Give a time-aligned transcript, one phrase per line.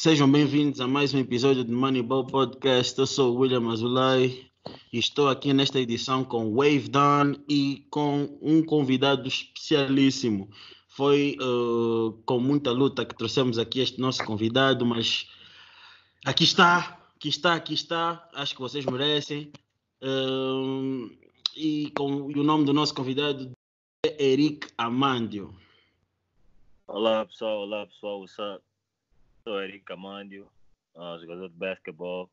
[0.00, 2.96] Sejam bem-vindos a mais um episódio do Moneyball Podcast.
[2.96, 4.48] Eu sou o William Azulay
[4.92, 10.48] e estou aqui nesta edição com Wave Down e com um convidado especialíssimo.
[10.86, 15.26] Foi uh, com muita luta que trouxemos aqui este nosso convidado, mas
[16.24, 18.30] aqui está, aqui está, aqui está.
[18.34, 19.50] Acho que vocês merecem.
[20.00, 21.10] Uh,
[21.56, 23.50] e, com, e o nome do nosso convidado
[24.06, 25.52] é Eric Amandio.
[26.86, 28.67] Olá pessoal, olá pessoal, what's up?
[29.48, 30.46] Sou Eric Amandio,
[30.94, 32.30] uh, jogador de basquetebol.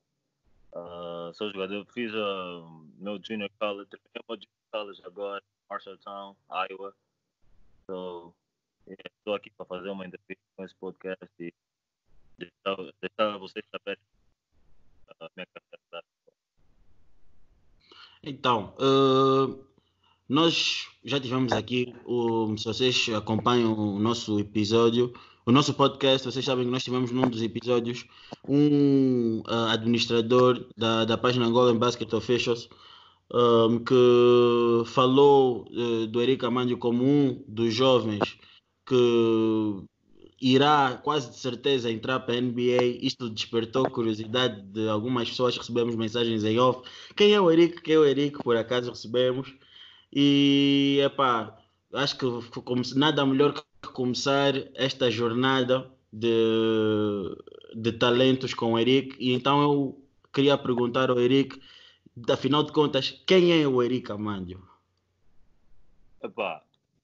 [0.73, 6.93] Uh, sou jogador, fiz uh, meu junior college, terminei meu junior college agora, Marshalltown, Iowa.
[7.85, 8.33] So,
[8.85, 11.53] estou aqui para fazer uma entrevista com esse podcast e
[12.37, 14.03] deixar, vocês saberem
[15.17, 16.05] a minha carreira.
[18.23, 19.65] Então, uh,
[20.27, 21.95] nós já tivemos aqui,
[22.57, 25.13] se vocês acompanham o nosso episódio,
[25.45, 28.05] o nosso podcast, vocês sabem que nós tivemos num dos episódios
[28.47, 32.67] um uh, administrador da, da página Golden Basket Officials
[33.31, 38.37] um, que falou uh, do Eric Amandio como um dos jovens
[38.87, 39.83] que
[40.41, 42.83] irá quase de certeza entrar para a NBA.
[43.01, 45.57] Isto despertou curiosidade de algumas pessoas.
[45.57, 46.87] Recebemos mensagens em off.
[47.15, 47.81] Quem é o Eric?
[47.81, 48.43] Quem é o Eric?
[48.43, 49.53] Por acaso recebemos.
[50.13, 51.57] E epá,
[51.93, 57.37] acho que como nada melhor que começar esta jornada de,
[57.75, 59.15] de talentos com o Eric.
[59.19, 60.01] E então eu
[60.33, 61.61] queria perguntar ao Eric,
[62.29, 64.67] afinal de contas, quem é o Eric Amandio?
[66.23, 66.63] Epá,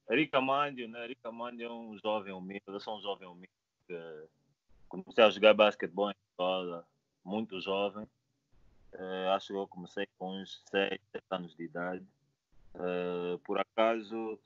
[0.10, 1.04] Eric Amandio, né?
[1.06, 3.50] Eric Amandio é um jovem humilde, eu sou um jovem humilde
[3.88, 4.28] que
[4.88, 6.86] comecei a jogar basquetebol em escola,
[7.24, 8.06] muito jovem.
[8.94, 12.06] Uh, acho que eu comecei com uns 6, 7 anos de idade.
[12.76, 14.38] Uh, por acaso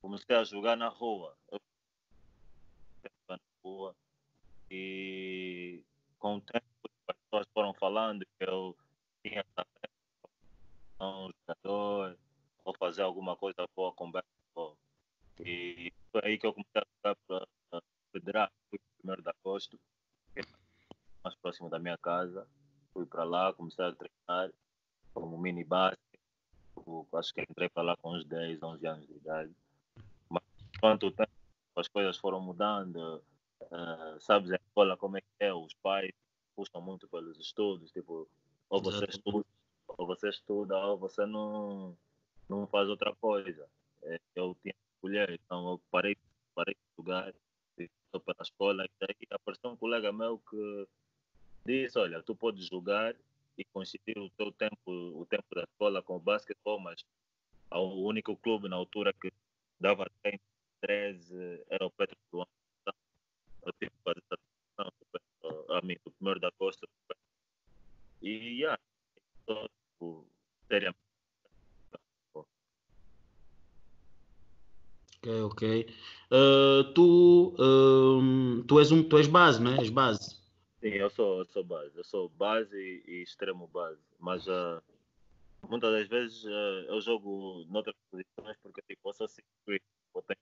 [0.00, 1.34] comecei a jogar na rua.
[1.50, 1.60] Eu
[3.66, 3.96] rua
[4.70, 5.82] e
[6.18, 6.64] com o tempo
[7.08, 8.76] as pessoas foram falando que eu
[9.22, 9.44] tinha
[11.00, 12.16] um jogador
[12.64, 14.76] ou fazer alguma coisa boa com basquetebol.
[15.40, 17.16] E foi aí que eu comecei a jogar
[17.70, 17.82] para
[18.12, 18.52] federar.
[18.70, 19.78] Fui primeiro de agosto,
[21.22, 22.46] mais próximo da minha casa.
[22.92, 24.50] Fui para lá, comecei a treinar
[25.12, 26.00] como mini basquete.
[27.14, 29.54] Acho que entrei para lá com uns 10, 11 anos de idade.
[30.28, 30.42] Mas
[30.80, 31.30] quanto tempo
[31.76, 33.22] as coisas foram mudando,
[33.62, 36.12] uh, sabes, a escola como é que é, os pais
[36.54, 38.28] puxam muito pelos estudos, tipo,
[38.68, 39.46] ou você estuda,
[39.88, 41.96] ou você estuda, ou você não,
[42.48, 43.68] não faz outra coisa.
[44.02, 44.74] É, eu tinha
[45.06, 45.30] escolher.
[45.30, 46.16] Então eu parei,
[46.54, 47.32] parei de jogar,
[47.78, 50.88] estou para a escola e daí apareceu um colega meu que
[51.64, 53.14] disse, olha, tu podes jogar
[53.56, 57.04] e coincidir o teu tempo, o tempo da escola com o basquetebol, mas
[57.70, 59.32] o único clube na altura que
[59.80, 60.40] dava treino
[60.80, 62.46] 13 era o Petro do.
[63.66, 64.38] Então, fazer essa
[64.76, 66.86] transição a mim, do primeiro da costa.
[68.22, 68.80] E, yeah,
[69.40, 70.26] estou, tipo,
[70.68, 71.06] seriamente
[75.26, 75.86] Ok, ok.
[76.30, 79.78] Uh, tu, um, tu, és um, tu és base, não é?
[79.80, 80.36] És base.
[80.80, 81.96] Sim, eu sou, eu sou base.
[81.96, 84.00] Eu sou base e, e extremo base.
[84.20, 84.80] Mas uh,
[85.68, 90.38] muitas das vezes uh, eu jogo noutras posições porque tipo, eu sou 5 eu tenho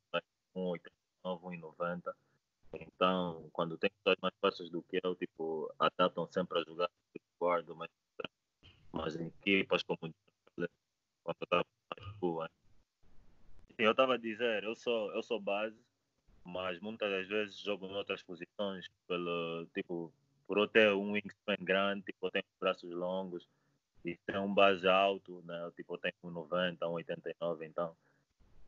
[0.54, 1.40] 1,89,
[1.78, 2.14] 1,90.
[2.80, 6.90] Então, quando tem pessoas mais baixas do que eu, tipo, adaptam sempre a jogar
[7.38, 7.90] guarda, mas,
[8.92, 12.50] mas em equipas como quando estava mais boa.
[13.68, 15.76] Sim, eu estava a dizer, eu sou, eu sou base,
[16.44, 20.12] mas muitas das vezes jogo em outras posições, pelo, tipo,
[20.46, 23.46] por eu ter um wingspan grande, tipo, eu tenho braços longos
[24.04, 25.70] e ter um base alto, né?
[25.76, 27.96] tipo, eu tenho um 90, um 89, então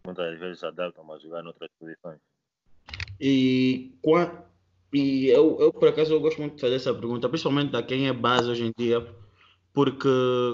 [0.04, 2.20] muitas vezes adaptam a jogar em outras posições.
[3.20, 3.94] E,
[4.92, 8.08] e eu, eu, por acaso, eu gosto muito de fazer essa pergunta, principalmente a quem
[8.08, 9.06] é base hoje em dia,
[9.72, 10.08] porque,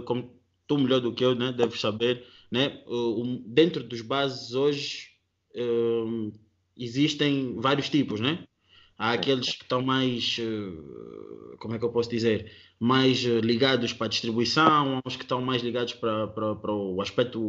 [0.04, 0.30] como
[0.66, 2.82] tu melhor do que eu, né, deves saber, né?
[3.46, 5.12] dentro dos bases hoje
[5.54, 6.32] um,
[6.76, 8.44] existem vários tipos, né?
[8.98, 13.92] Há aqueles que estão mais, uh, como é que eu posso dizer, mais uh, ligados
[13.92, 17.48] para a distribuição, há uns que estão mais ligados para, para, para o aspecto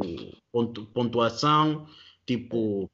[0.52, 1.86] pontu, pontuação,
[2.26, 2.90] tipo,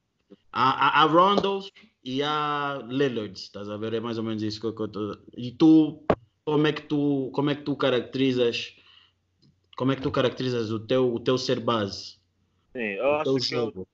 [0.52, 1.72] há, há, há Rondos
[2.04, 3.94] e há Lillards, estás a ver?
[3.94, 5.18] É mais ou menos isso que eu estou...
[5.36, 6.04] E tu,
[6.46, 8.76] como é que tu, como é que tu caracterizas
[9.80, 12.20] como é que tu caracterizas o teu, o teu ser base?
[12.74, 13.88] Sim, eu acho que jogo?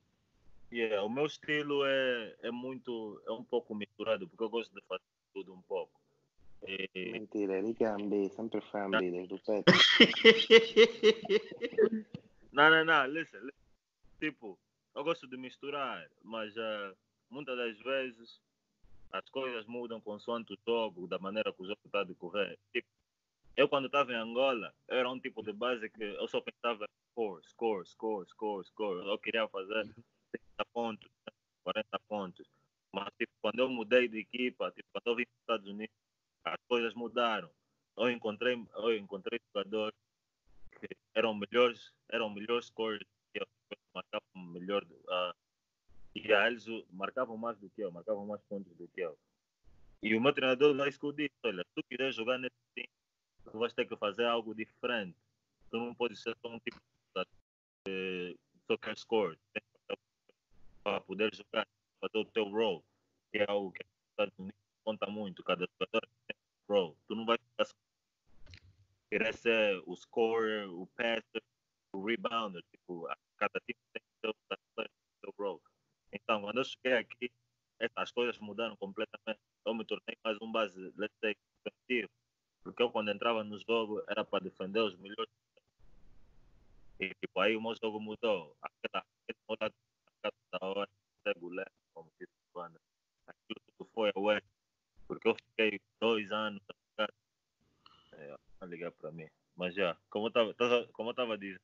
[0.72, 4.74] Eu, yeah, o meu estilo é, é muito, é um pouco misturado, porque eu gosto
[4.74, 5.92] de fazer tudo um pouco.
[6.68, 6.90] E...
[7.12, 9.64] Mentira, ele é ambi, sempre foi ambi desde o pé.
[12.52, 13.62] não, não, não, listen, listen,
[14.20, 14.58] tipo,
[14.96, 16.96] eu gosto de misturar, mas uh,
[17.36, 18.42] muitas das vezes
[19.12, 22.58] as coisas mudam consoante o jogo, da maneira que o jogo está a decorrer.
[22.74, 22.88] Tipo,
[23.58, 27.44] eu quando estava em Angola, era um tipo de base que eu só pensava score,
[27.46, 29.08] score, score, score, score.
[29.08, 29.84] Eu queria fazer
[30.32, 31.10] 30 pontos,
[31.64, 32.48] 40 pontos.
[32.94, 35.96] Mas tipo, quando eu mudei de equipa, tipo, quando eu vim para os Estados Unidos,
[36.46, 37.50] as coisas mudaram.
[37.98, 39.98] Eu encontrei, eu encontrei jogadores
[40.80, 43.48] que eram melhores, eram melhores scores que eu,
[43.94, 44.84] marcavam melhor.
[44.84, 45.45] Uh,
[46.16, 49.18] e eles marcavam mais do que eu, marcavam mais pontos do que eu.
[50.02, 52.90] E o meu treinador lá escudou olha, se tu quiser jogar nesse time,
[53.44, 55.18] tu vais ter que fazer algo diferente.
[55.70, 56.80] Tu não pode ser só um tipo
[57.86, 59.38] de soccer score.
[60.84, 61.68] Para poder jogar,
[62.00, 62.84] fazer o teu role,
[63.32, 65.44] que é algo que Estados Unidos conta muito.
[65.44, 66.38] Cada jogador tem
[66.70, 66.96] um role.
[67.08, 67.40] Tu não vais
[69.10, 71.44] querer ser o scorer, o passer,
[71.94, 72.64] o rebounder.
[72.72, 73.08] Tipo,
[73.38, 74.88] cada time tem o seu,
[75.22, 75.62] seu role.
[76.16, 77.30] Então, quando eu cheguei aqui,
[77.94, 79.40] as coisas mudaram completamente.
[79.66, 81.36] Eu me tornei mais um base, let's say,
[81.66, 82.10] defensivo.
[82.64, 85.30] Porque eu, quando entrava no jogo, era para defender os melhores.
[87.02, 88.56] E, tipo, aí o meu jogo mudou.
[88.62, 89.72] Aquela, aquela
[90.52, 90.90] da hora,
[91.26, 92.80] regular, como disse o Wanda.
[93.28, 94.42] Aquilo tudo foi away.
[95.08, 96.62] Porque eu fiquei dois anos
[96.98, 97.08] a
[98.14, 99.28] é, não ligar para mim.
[99.54, 101.62] Mas já, como eu estava eu dizendo,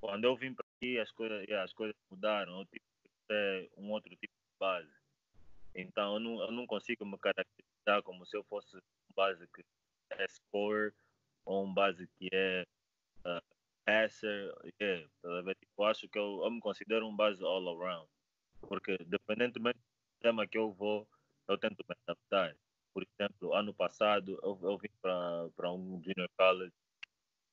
[0.00, 2.58] quando eu vim para aqui, as coisas, as coisas mudaram.
[2.58, 2.93] Eu tive
[3.30, 4.92] é um outro tipo de base.
[5.74, 9.64] Então eu não, eu não consigo me caracterizar como se eu fosse um base que
[10.10, 10.92] é score
[11.44, 12.66] ou um base que é
[13.26, 13.42] uh,
[13.84, 14.54] passer.
[14.80, 15.28] Yeah, tá
[15.78, 18.08] eu acho que eu, eu me considero um base all around.
[18.60, 21.08] Porque independentemente do tema que eu vou,
[21.48, 22.56] eu tento me adaptar.
[22.92, 26.72] Por exemplo, ano passado eu, eu vim para um junior college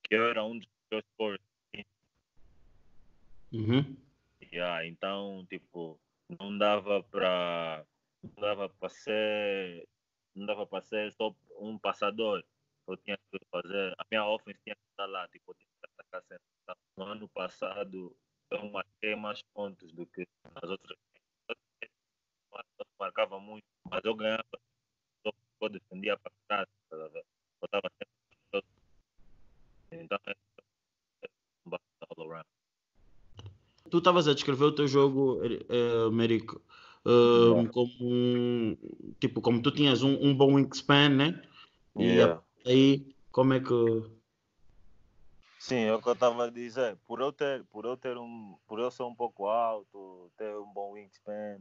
[0.04, 1.42] que eu era um dos meus scores.
[3.52, 3.98] Uhum.
[4.54, 5.98] Yeah, então, tipo,
[6.40, 7.86] não dava para
[8.22, 9.88] não dava para ser
[10.36, 12.44] não dava para ser só um passador.
[12.88, 15.90] Eu tinha que fazer a minha offense tinha que estar lá, tipo, eu tinha que
[15.94, 16.44] atacar sempre.
[16.64, 18.16] Então, no ano passado
[18.52, 20.98] eu marquei mais pontos do que nas outras.
[21.50, 24.44] Eu marcava muito, mas eu ganhava.
[25.62, 28.68] Eu defendia para trás, tá eu estava sempre.
[29.92, 30.34] Então, é
[31.66, 32.61] um all around
[33.92, 36.62] tu estavas a descrever o teu jogo, uh, Merico,
[37.06, 37.70] uh, yeah.
[37.70, 38.78] como um,
[39.20, 41.42] tipo, como tu tinhas um, um bom wingspan, né?
[42.00, 42.42] Yeah.
[42.66, 43.76] E aí, como é que.
[45.60, 46.98] Sim, é o que eu estava a dizer.
[47.06, 50.74] Por eu ter, por eu ter um, por eu ser um pouco alto, ter um
[50.74, 51.60] bom wingspan,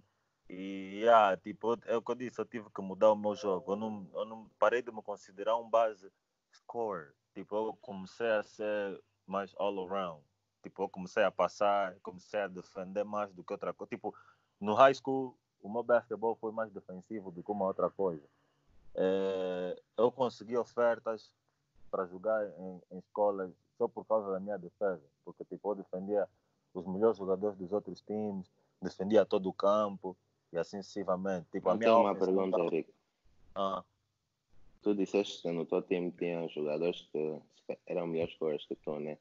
[0.49, 3.73] e yeah, tipo, é o que eu disse, eu tive que mudar o meu jogo.
[3.73, 6.11] Eu não, eu não parei de me considerar um base
[6.55, 7.11] score.
[7.35, 10.23] Tipo, eu comecei a ser mais all around.
[10.63, 13.89] Tipo, eu comecei a passar, comecei a defender mais do que outra coisa.
[13.91, 14.15] Tipo,
[14.61, 18.23] no high school, o meu basquetebol foi mais defensivo do que uma outra coisa.
[18.95, 21.31] É, eu consegui ofertas
[21.91, 25.03] para jogar em, em, escolas só por causa da minha defesa.
[25.25, 26.29] Porque, tipo, eu defendia
[26.75, 28.47] os melhores jogadores dos outros times,
[28.81, 30.17] defendia todo o campo
[30.53, 31.47] e assim sucessivamente.
[31.51, 32.67] Tipo, a minha tenho uma pergunta, não...
[32.67, 32.93] Henrique.
[33.55, 33.83] Ah.
[34.83, 37.41] Tu disseste que no teu time tinha jogadores que
[37.87, 39.19] eram melhores que tu, né?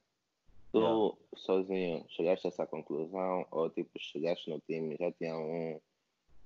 [0.71, 1.17] Tu yeah.
[1.35, 5.79] sozinho chegaste a essa conclusão ou tipo chegaste no time já tinha um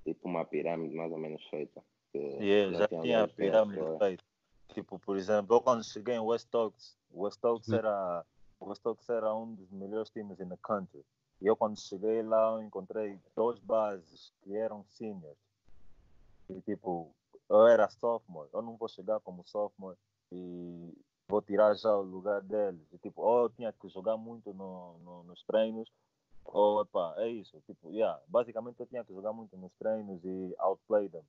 [0.04, 1.82] tipo uma pirâmide mais ou menos feita?
[2.14, 4.24] Yeah, já, já tinha a pirâmide feita.
[4.72, 7.74] Tipo, por exemplo, eu quando cheguei em West Oaks, West Oaks hum.
[7.74, 8.24] era
[8.60, 11.04] West Oaks era um dos melhores times in the country.
[11.40, 15.36] E eu quando cheguei lá eu encontrei dois bases que eram seniors.
[16.48, 17.14] E tipo,
[17.48, 19.98] eu era sophomore, eu não vou chegar como sophomore
[20.32, 20.94] e
[21.28, 22.80] vou tirar já o lugar deles.
[22.92, 25.90] E, tipo, ou eu tinha que jogar muito no, no, nos treinos,
[26.44, 27.60] ou epá, é isso.
[27.66, 31.24] Tipo, yeah, basicamente eu tinha que jogar muito nos treinos e outplay them.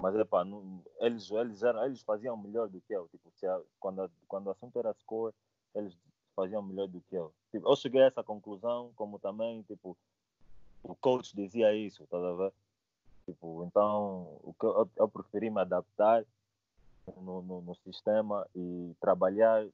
[0.00, 3.08] Mas epá, não, eles, eles, eram, eles faziam melhor do que eu.
[3.08, 5.34] Tipo, a, quando, quando o assunto era score,
[5.74, 5.96] eles
[6.34, 7.32] faziam melhor do que eu.
[7.50, 9.96] Tipo, eu cheguei a essa conclusão, como também, tipo,
[10.82, 12.52] o coach dizia isso, tá a ver?
[13.26, 16.24] Tipo, então, o que eu, eu preferi me adaptar
[17.16, 19.66] no, no, no sistema e trabalhar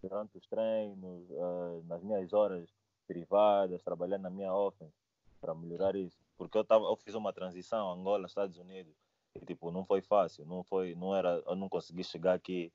[0.00, 2.68] durante os treinos, uh, nas minhas horas
[3.06, 4.94] privadas, trabalhar na minha offense
[5.40, 6.18] para melhorar isso.
[6.36, 8.94] Porque eu, tava, eu fiz uma transição Angola, Estados Unidos,
[9.34, 12.72] e tipo, não foi fácil, não foi, não era, eu não consegui chegar aqui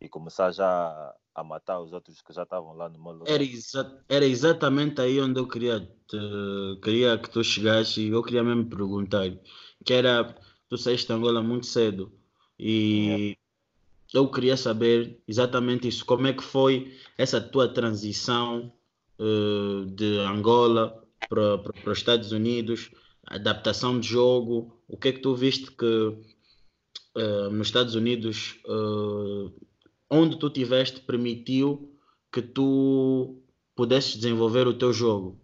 [0.00, 3.32] e começar já a matar os outros que já estavam lá no meu lugar.
[3.32, 6.18] Era, exa era exatamente aí onde eu queria, te,
[6.82, 9.24] queria que tu chegasse e eu queria mesmo perguntar,
[9.84, 10.34] que era,
[10.68, 12.12] tu saíste de Angola muito cedo
[12.58, 13.36] e
[14.14, 16.06] eu queria saber exatamente isso.
[16.06, 18.72] Como é que foi essa tua transição
[19.18, 22.92] uh, de Angola para os Estados Unidos,
[23.26, 29.52] adaptação de jogo, o que é que tu viste que uh, nos Estados Unidos, uh,
[30.08, 31.92] onde tu tiveste, permitiu
[32.32, 33.42] que tu
[33.74, 35.40] pudesses desenvolver o teu jogo?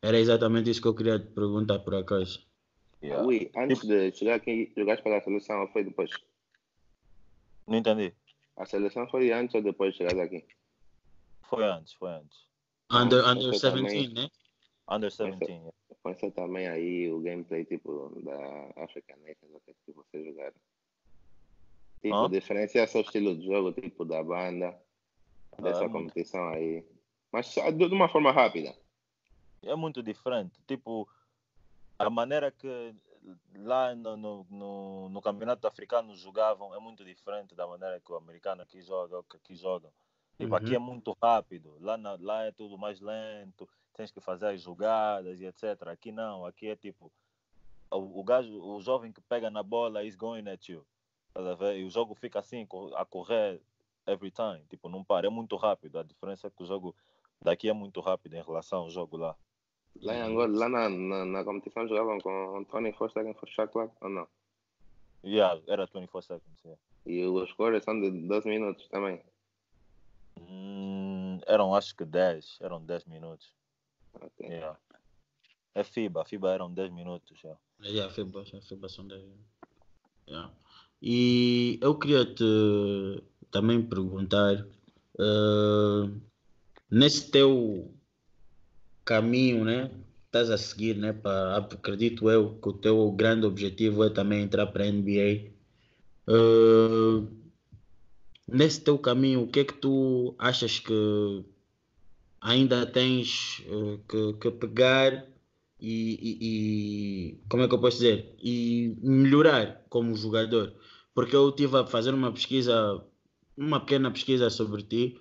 [0.00, 2.46] Era exatamente isso que eu queria te perguntar por acaso.
[3.02, 3.26] Yeah.
[3.26, 6.10] Ui, antes de chegar aqui, jogaste para a seleção foi depois?
[7.66, 8.14] Não entendi.
[8.56, 10.44] A seleção foi antes ou depois de chegar aqui?
[11.42, 12.46] Foi antes, foi antes.
[12.90, 14.30] Under, under 17, né?
[14.88, 15.72] Under 17.
[16.02, 20.54] Conheça também aí o gameplay tipo da African Nations que vocês jogaram.
[22.02, 22.28] Tipo, ah?
[22.28, 24.78] diferencia o estilo de jogo, tipo da banda,
[25.58, 26.84] dessa ah, competição aí.
[27.32, 28.76] Mas de uma forma rápida.
[29.62, 30.60] É muito diferente.
[30.66, 31.08] Tipo,
[31.98, 32.94] a maneira que
[33.56, 38.16] lá no, no, no, no, campeonato africano jogavam é muito diferente da maneira que o
[38.16, 39.90] americano aqui joga que aqui jogam.
[40.36, 40.56] Tipo, uhum.
[40.56, 44.60] aqui é muito rápido, lá, na, lá é tudo mais lento, tens que fazer as
[44.60, 45.88] jogadas e etc.
[45.88, 47.10] Aqui não, aqui é tipo,
[47.90, 50.84] o, o gajo, o jovem que pega na bola is going at you.
[51.76, 52.66] E o jogo fica assim,
[52.96, 53.60] a correr
[54.06, 55.98] every time, tipo, não para, é muito rápido.
[55.98, 56.94] A diferença é que o jogo
[57.40, 59.36] daqui é muito rápido em relação ao jogo lá.
[60.02, 64.10] Lá em Angola, lá na, na, na competição jogavam com 24 seconds for clock ou
[64.10, 64.28] não?
[65.24, 66.80] Yeah, era 24 seconds, yeah.
[67.06, 69.22] E os scores são de 12 minutos também?
[70.38, 73.54] Hum, eram acho que 10, eram 10 minutos.
[74.14, 74.48] Okay.
[74.48, 74.78] Yeah.
[75.74, 77.42] É FIBA, FIBA eram 10 minutos.
[77.42, 77.60] Yeah.
[77.82, 79.22] Yeah, FIBA, FIBA são 10.
[80.28, 80.52] Yeah.
[81.02, 84.66] E eu queria te também perguntar
[85.18, 86.20] uh,
[86.90, 87.94] nesse teu
[89.04, 89.90] caminho, né?
[90.26, 91.12] Estás a seguir, né?
[91.12, 95.52] Para, acredito eu que o teu grande objetivo é também entrar para a NBA.
[96.26, 97.28] Uh,
[98.48, 101.44] nesse teu caminho, o que é que tu achas que
[102.40, 105.26] ainda tens uh, que, que, pegar
[105.80, 108.34] e, e, e, como é que eu posso dizer?
[108.42, 110.74] E melhorar como jogador?
[111.14, 113.02] Porque eu estive a fazer uma pesquisa,
[113.56, 115.18] uma pequena pesquisa sobre ti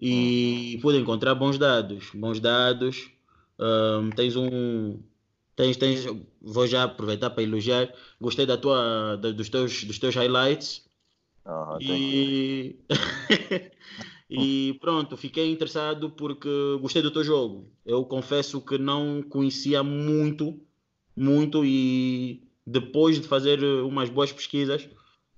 [0.00, 2.10] e pude encontrar bons dados.
[2.14, 3.10] Bons dados.
[3.58, 5.00] Um, tens um.
[5.56, 6.04] Tens, tens,
[6.42, 7.92] vou já aproveitar para elogiar.
[8.20, 10.84] Gostei da tua, da, dos, teus, dos teus highlights.
[11.44, 12.76] Ah, e...
[14.28, 16.48] e pronto, fiquei interessado porque
[16.80, 17.70] gostei do teu jogo.
[17.86, 20.58] Eu confesso que não conhecia muito,
[21.16, 24.88] muito e depois de fazer umas boas pesquisas,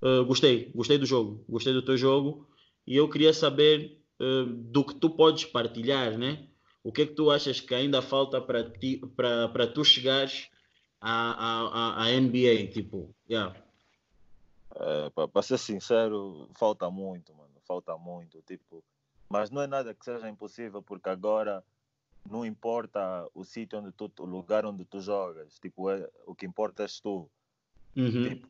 [0.01, 2.47] uh, gostei, gostei do jogo, gostei do teu jogo
[2.87, 6.47] e eu queria saber do que tu podes partilhar, né?
[6.83, 10.49] O que é que tu achas que ainda falta para ti, para tu chegares
[11.01, 13.55] à, à, à NBA, tipo, yeah.
[14.75, 18.83] É, para ser sincero, falta muito, mano, falta muito, tipo,
[19.27, 21.63] mas não é nada que seja impossível porque agora
[22.29, 26.45] não importa o sítio onde tu, o lugar onde tu jogas, tipo, é, o que
[26.45, 27.29] importa és tu.
[27.95, 28.29] Uhum.
[28.29, 28.47] Tipo,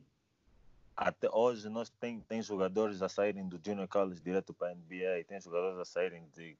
[0.98, 5.24] até hoje nós tem, tem jogadores a saírem do Junior College direto para a NBA,
[5.28, 6.58] tem jogadores a saírem de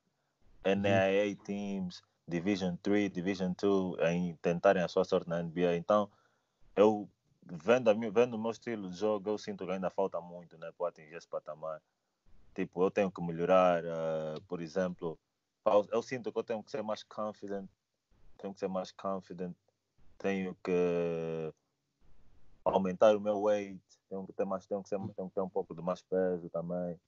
[0.65, 5.75] NAIA teams, Division 3, Division 2, em tentarem a sua sorte na NBA.
[5.75, 6.09] Então,
[6.77, 7.09] eu
[7.43, 10.89] vendo, vendo o meu estilo de jogo, eu sinto que ainda falta muito né, para
[10.89, 11.83] atingir esse patamar.
[12.55, 15.19] Tipo, eu tenho que melhorar, uh, por exemplo,
[15.91, 17.69] eu sinto que eu tenho que ser mais confident,
[18.37, 19.55] tenho que ser mais confident,
[20.17, 21.53] tenho que
[22.65, 25.49] aumentar o meu weight, tenho que ter mais, tenho que, ser, tenho que ter um
[25.49, 26.99] pouco de mais peso também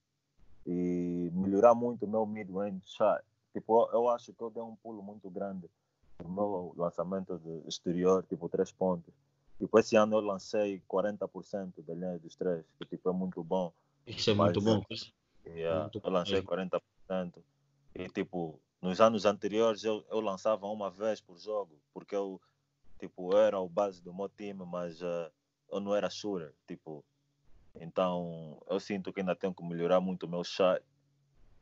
[0.66, 3.23] e melhorar muito o meu mid-range shot.
[3.52, 5.69] Tipo, eu, eu acho que eu dei um pulo muito grande
[6.23, 9.12] no meu lançamento de exterior, tipo, três pontos.
[9.59, 13.73] Tipo, esse ano eu lancei 40% da linha dos três, que tipo, é muito bom.
[14.07, 14.83] Isso é muito bom.
[15.47, 16.80] Yeah, muito eu lancei 40%.
[17.95, 22.40] E tipo, nos anos anteriores eu, eu lançava uma vez por jogo, porque eu,
[22.99, 25.30] tipo, era o base do meu time, mas uh,
[25.70, 27.04] eu não era shooter, tipo.
[27.74, 30.82] Então, eu sinto que ainda tenho que melhorar muito o meu shot,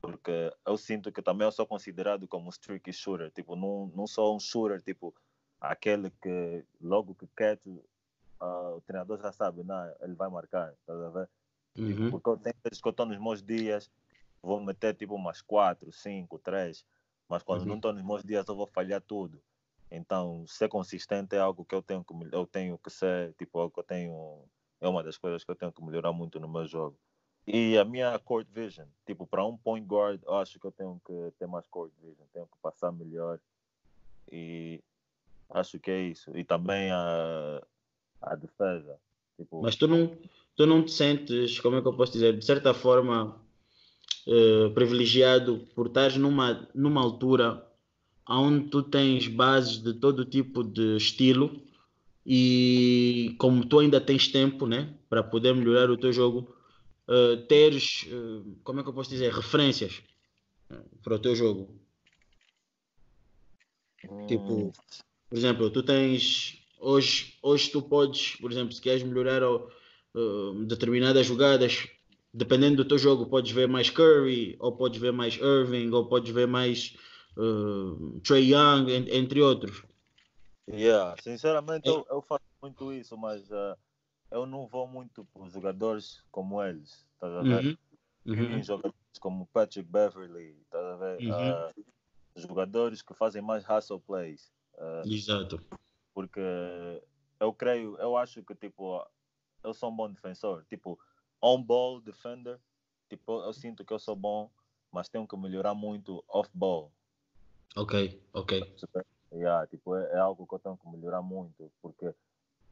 [0.00, 4.06] porque eu sinto que também eu sou considerado como um streaky shooter, tipo, não, não
[4.06, 5.14] sou um shooter, tipo,
[5.60, 10.92] aquele que logo que quer, uh, o treinador já sabe, não, ele vai marcar, tá
[10.92, 11.28] a ver?
[11.74, 12.10] Tipo, uhum.
[12.10, 13.90] Porque eu tenho vezes que eu estou nos meus dias,
[14.42, 16.84] vou meter tipo umas 4, 5, 3,
[17.28, 17.68] mas quando uhum.
[17.68, 19.40] não estou nos meus dias eu vou falhar tudo.
[19.90, 23.72] Então, ser consistente é algo que eu tenho que, eu tenho que ser, tipo, algo
[23.72, 24.44] que eu tenho,
[24.80, 26.96] é uma das coisas que eu tenho que melhorar muito no meu jogo.
[27.46, 31.00] E a minha court vision, tipo, para um point guard, eu acho que eu tenho
[31.06, 33.40] que ter mais court vision, tenho que passar melhor.
[34.30, 34.82] E
[35.48, 36.36] acho que é isso.
[36.36, 37.62] E também a,
[38.20, 38.98] a defesa.
[39.38, 39.62] Tipo...
[39.62, 40.14] Mas tu não,
[40.54, 43.40] tu não te sentes, como é que eu posso dizer, de certa forma
[44.26, 47.66] uh, privilegiado por estar numa, numa altura
[48.28, 51.62] onde tu tens bases de todo tipo de estilo
[52.26, 56.54] e como tu ainda tens tempo, né, para poder melhorar o teu jogo,
[57.08, 60.02] uh, teres, uh, como é que eu posso dizer, referências
[61.02, 61.74] para o teu jogo.
[64.04, 64.26] Hum.
[64.26, 64.72] Tipo,
[65.30, 71.26] por exemplo, tu tens hoje, hoje tu podes, por exemplo, se queres melhorar uh, determinadas
[71.26, 71.88] jogadas,
[72.32, 76.30] dependendo do teu jogo, podes ver mais Curry, ou podes ver mais Irving, ou podes
[76.30, 76.94] ver mais
[77.38, 79.82] uh, Trey Young, entre outros.
[80.68, 81.92] Yeah, sinceramente é.
[81.92, 83.76] eu, eu, faço muito isso, mas uh,
[84.30, 87.78] eu não vou muito por jogadores como eles, estás a ver?
[88.26, 88.34] Uhum.
[88.34, 88.62] Uhum.
[88.62, 91.20] Jogadores como Patrick Beverly, estás a ver?
[91.22, 91.30] Uhum.
[91.30, 91.84] Uh,
[92.36, 94.52] jogadores que fazem mais hustle plays.
[95.06, 95.60] Exato.
[96.14, 96.40] Porque
[97.40, 99.04] eu creio, eu acho que tipo,
[99.62, 100.64] eu sou um bom defensor.
[100.68, 100.98] Tipo,
[101.40, 102.60] on-ball defender,
[103.08, 104.50] tipo, eu sinto que eu sou bom,
[104.92, 106.92] mas tenho que melhorar muito off-ball.
[107.76, 108.62] Ok, ok.
[109.32, 112.12] Yeah, tipo, é, é, algo que eu tenho que melhorar muito, porque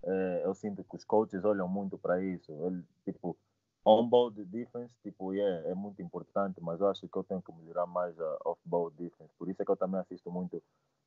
[0.03, 2.51] é, eu sinto que os coaches olham muito para isso.
[2.67, 3.37] Ele, tipo,
[3.85, 7.87] on-ball defense, tipo, yeah, é muito importante, mas eu acho que eu tenho que melhorar
[7.87, 9.31] mais a off-ball defense.
[9.39, 10.63] Por isso é que eu também assisto muito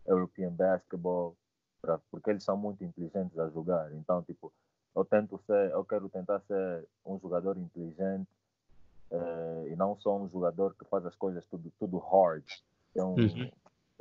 [0.06, 1.36] European Basketball,
[1.82, 3.92] pra, porque eles são muito inteligentes a jogar.
[3.94, 4.54] Então, tipo,
[4.96, 8.30] eu tento ser, eu quero tentar ser um jogador inteligente
[9.12, 12.46] é, e não só um jogador que faz as coisas tudo, tudo hard.
[12.92, 13.50] Então, uhum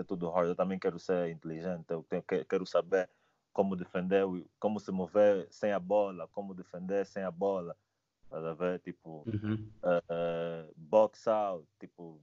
[0.00, 0.48] é tudo hard.
[0.48, 3.08] Eu também quero ser inteligente, eu tenho, quero saber
[3.52, 4.24] como defender,
[4.60, 7.76] como se mover sem a bola, como defender sem a bola.
[8.24, 8.78] Estás a ver?
[8.80, 9.70] Tipo, uhum.
[9.82, 12.20] uh, uh, box out, tipo,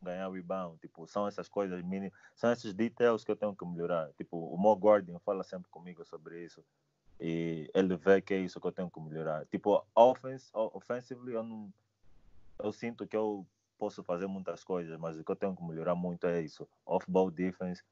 [0.00, 0.78] ganhar rebound.
[0.78, 4.12] Tipo, são essas coisas mini, são esses details que eu tenho que melhorar.
[4.14, 6.64] Tipo, o Mo Gordon fala sempre comigo sobre isso.
[7.18, 9.44] E ele vê que é isso que eu tenho que melhorar.
[9.46, 11.72] Tipo, offense, offensively, eu não.
[12.58, 13.46] Eu sinto que eu
[13.78, 17.30] posso fazer muitas coisas, mas o que eu tenho que melhorar muito é isso: off-ball
[17.30, 17.82] defense,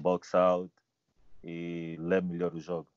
[0.00, 0.72] box out
[1.44, 2.88] e ler melhor o jogo.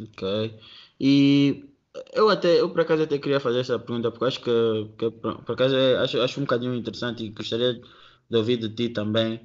[0.00, 0.58] Ok.
[0.98, 1.64] E
[2.12, 5.52] eu até, eu por acaso até queria fazer essa pergunta, porque acho que, que por
[5.52, 9.40] acaso é, acho, acho um bocadinho interessante e gostaria de ouvir de ti também.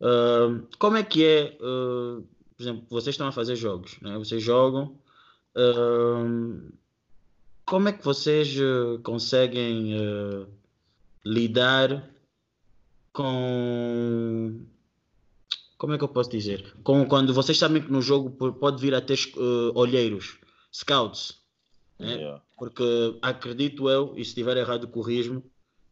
[0.00, 2.26] Uh, como é que é, uh,
[2.56, 4.16] por exemplo, vocês estão a fazer jogos, né?
[4.16, 4.96] vocês jogam.
[5.54, 6.72] Uh,
[7.66, 8.56] como é que vocês
[9.04, 9.94] conseguem
[11.24, 12.08] lidar
[13.12, 14.60] com.
[15.78, 16.74] Como é que eu posso dizer?
[16.82, 20.38] Com quando vocês sabem que no jogo pode vir a ter uh, olheiros,
[20.72, 21.38] scouts.
[21.98, 22.14] Né?
[22.16, 22.42] Yeah.
[22.58, 25.42] Porque acredito eu, e se estiver errado, corrijo-me,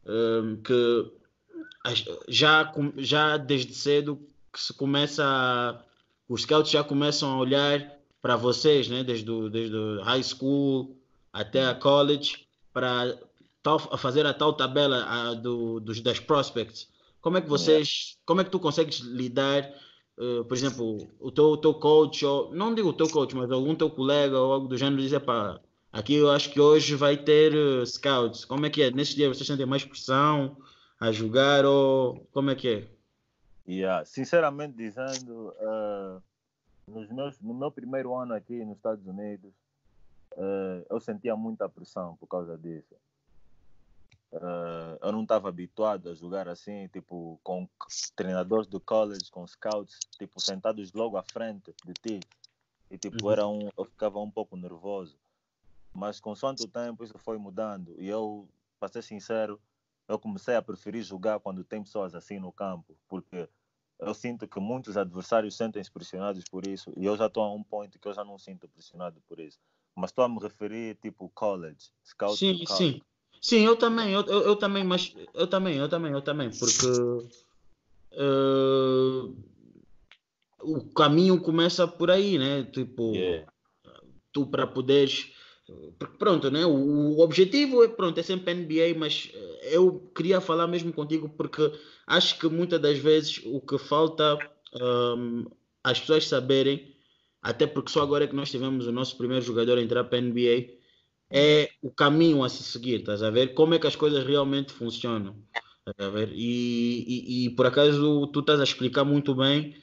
[0.06, 1.12] um, que
[2.28, 4.20] já, já desde cedo
[4.52, 5.82] que se começa a,
[6.28, 9.02] os scouts já começam a olhar para vocês, né?
[9.02, 10.96] desde, o, desde o high school
[11.32, 13.18] até a college, para
[13.68, 16.88] tal, a fazer a tal tabela a, do, dos, das prospects,
[17.20, 19.70] como é que vocês, como é que tu consegues lidar,
[20.16, 23.50] uh, por exemplo, o teu, o teu coach, ou, não digo o teu coach, mas
[23.50, 25.60] algum teu colega ou algo do gênero dizer, pá,
[25.92, 28.90] aqui eu acho que hoje vai ter uh, scouts, como é que é?
[28.90, 30.56] Nesse dia vocês sentem mais pressão
[30.98, 32.88] a jogar ou como é que é?
[33.68, 34.02] Yeah.
[34.06, 36.22] Sinceramente dizendo, uh,
[36.90, 39.52] nos meus, no meu primeiro ano aqui nos Estados Unidos,
[40.32, 42.96] uh, eu sentia muita pressão por causa disso.
[44.30, 47.66] Uh, eu não estava habituado a jogar assim, tipo, com
[48.14, 52.20] treinadores do college, com scouts, tipo, sentados logo à frente de ti.
[52.90, 53.32] E, tipo, uhum.
[53.32, 55.18] era um, eu ficava um pouco nervoso.
[55.94, 57.94] Mas, com o tempo, isso foi mudando.
[57.98, 59.60] E eu, para ser sincero,
[60.06, 63.48] eu comecei a preferir jogar quando tem pessoas assim no campo, porque
[63.98, 66.92] eu sinto que muitos adversários sentem-se pressionados por isso.
[66.96, 69.58] E eu já estou a um ponto que eu já não sinto pressionado por isso.
[69.94, 72.66] Mas estou a me referir, tipo, college, scout sim, college.
[72.76, 73.02] Sim, Sim,
[73.52, 76.86] eu também, eu, eu, eu, também, mas eu também, eu também, eu também, porque
[78.12, 79.36] uh,
[80.60, 82.64] o caminho começa por aí, né?
[82.64, 83.50] Tipo, yeah.
[84.32, 85.32] tu para poderes.
[86.18, 86.64] Pronto, né?
[86.64, 91.28] O, o, objetivo é, pronto, é sempre NBA, mas eh, eu queria falar mesmo contigo
[91.28, 91.70] porque
[92.06, 94.38] acho que muitas das vezes o que falta
[94.80, 95.44] um,
[95.84, 96.96] as pessoas saberem,
[97.42, 100.16] até porque só agora é que nós tivemos o nosso primeiro jogador a entrar para
[100.16, 100.77] a NBA
[101.30, 103.54] é o caminho a se seguir, estás a ver?
[103.54, 105.36] Como é que as coisas realmente funcionam,
[105.86, 106.32] estás a ver?
[106.32, 109.76] E, e, e por acaso tu estás a explicar muito bem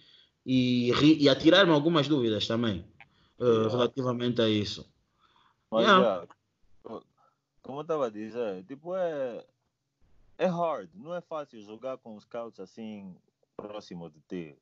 [0.46, 2.86] e, e a tirar-me algumas dúvidas também
[3.40, 4.90] uh, relativamente a isso.
[5.70, 6.04] Mas yeah.
[6.04, 6.28] já,
[7.62, 9.44] como eu estava a dizer, tipo, é,
[10.38, 13.16] é hard, não é fácil jogar com os scouts assim
[13.58, 14.56] próximo de ti.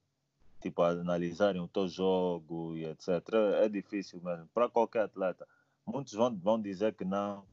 [0.61, 3.21] Tipo, analisarem o teu jogo e etc.
[3.61, 5.45] É difícil mesmo, para qualquer atleta.
[5.85, 7.45] Muitos vão, vão dizer que não,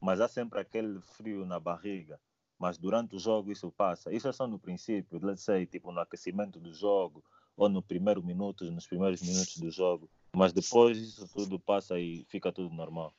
[0.00, 2.20] mas há sempre aquele frio na barriga.
[2.58, 4.12] Mas durante o jogo isso passa.
[4.12, 7.22] Isso é só no princípio, let's say, tipo no aquecimento do jogo,
[7.56, 10.08] ou no primeiro minuto, nos primeiros minutos do jogo.
[10.34, 13.14] Mas depois isso tudo passa e fica tudo normal.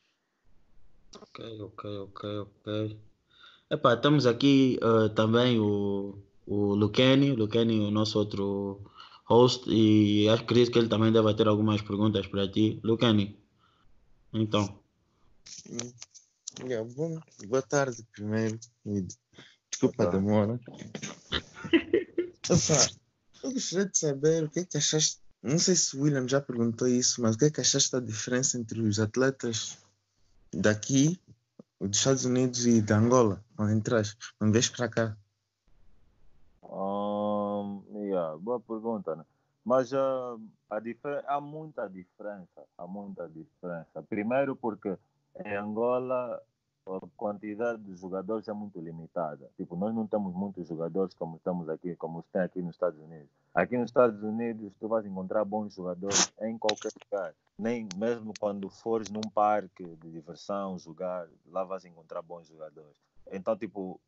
[1.15, 2.99] Ok, ok, ok, ok.
[3.71, 8.81] Epá, estamos aqui uh, também o, o Lucani, Lucani, o nosso outro
[9.25, 12.79] host, e acho que ele também deve ter algumas perguntas para ti.
[12.83, 13.37] Lucani,
[14.33, 14.79] então.
[16.61, 18.59] Yeah, bom, boa tarde primeiro.
[19.69, 20.59] Desculpa a demora.
[22.49, 22.91] Opa,
[23.43, 25.19] eu gostaria de saber o que é que achaste.
[25.41, 27.99] Não sei se o William já perguntou isso, mas o que é que achaste da
[27.99, 29.77] diferença entre os atletas
[30.53, 31.19] daqui,
[31.79, 35.17] dos Estados Unidos e da Angola, onde entras, quando vês para cá?
[36.61, 39.23] Um, yeah, boa pergunta, né?
[39.63, 40.79] Mas uh, a
[41.27, 44.01] há muita diferença, há muita diferença.
[44.09, 44.97] Primeiro porque
[45.45, 46.41] em Angola
[46.87, 49.49] a quantidade de jogadores é muito limitada.
[49.57, 53.29] Tipo, nós não temos muitos jogadores como estamos aqui, como tem aqui nos Estados Unidos.
[53.53, 57.33] Aqui nos Estados Unidos tu vais encontrar bons jogadores em qualquer lugar.
[57.57, 62.97] Nem mesmo quando fores num parque de diversão jogar, lá vais encontrar bons jogadores.
[63.31, 63.99] Então, tipo,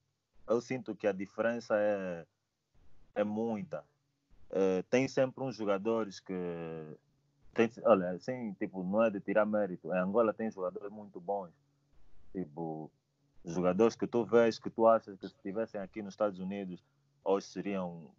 [0.48, 2.26] eu sinto que a diferença é,
[3.16, 3.84] é muita.
[4.52, 6.34] É, tem sempre uns jogadores que
[7.54, 9.94] tem, olha, assim, tipo, não é de tirar mérito.
[9.94, 11.52] Em Angola tem jogadores muito bons
[12.32, 12.90] Tipo,
[13.44, 16.82] jogadores que tu vês, que tu achas que se estivessem aqui nos Estados Unidos,
[17.24, 18.10] hoje seriam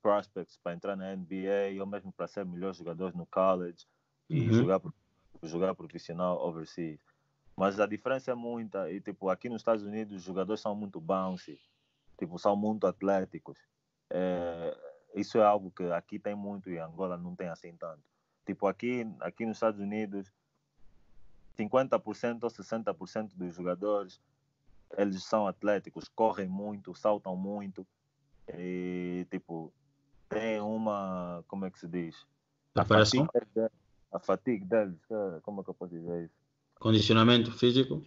[0.00, 3.84] prospects para entrar na NBA ou mesmo para ser melhores jogadores no college
[4.30, 4.52] e uhum.
[4.52, 4.80] jogar,
[5.42, 7.00] jogar profissional overseas.
[7.56, 8.90] Mas a diferença é muita.
[8.92, 11.58] E, tipo, aqui nos Estados Unidos os jogadores são muito bouncy,
[12.16, 13.58] tipo, são muito atléticos.
[14.10, 14.76] É,
[15.16, 18.02] isso é algo que aqui tem muito e Angola não tem assim tanto.
[18.44, 20.32] Tipo, aqui, aqui nos Estados Unidos
[21.58, 24.20] 50% ou 60% dos jogadores
[24.96, 27.86] eles são atléticos, correm muito, saltam muito
[28.54, 29.72] e tipo
[30.28, 32.24] tem uma como é que se diz?
[32.74, 33.72] A fatiga,
[34.12, 35.00] a fatiga deles,
[35.42, 36.34] como é que eu posso dizer isso?
[36.78, 38.02] Condicionamento físico?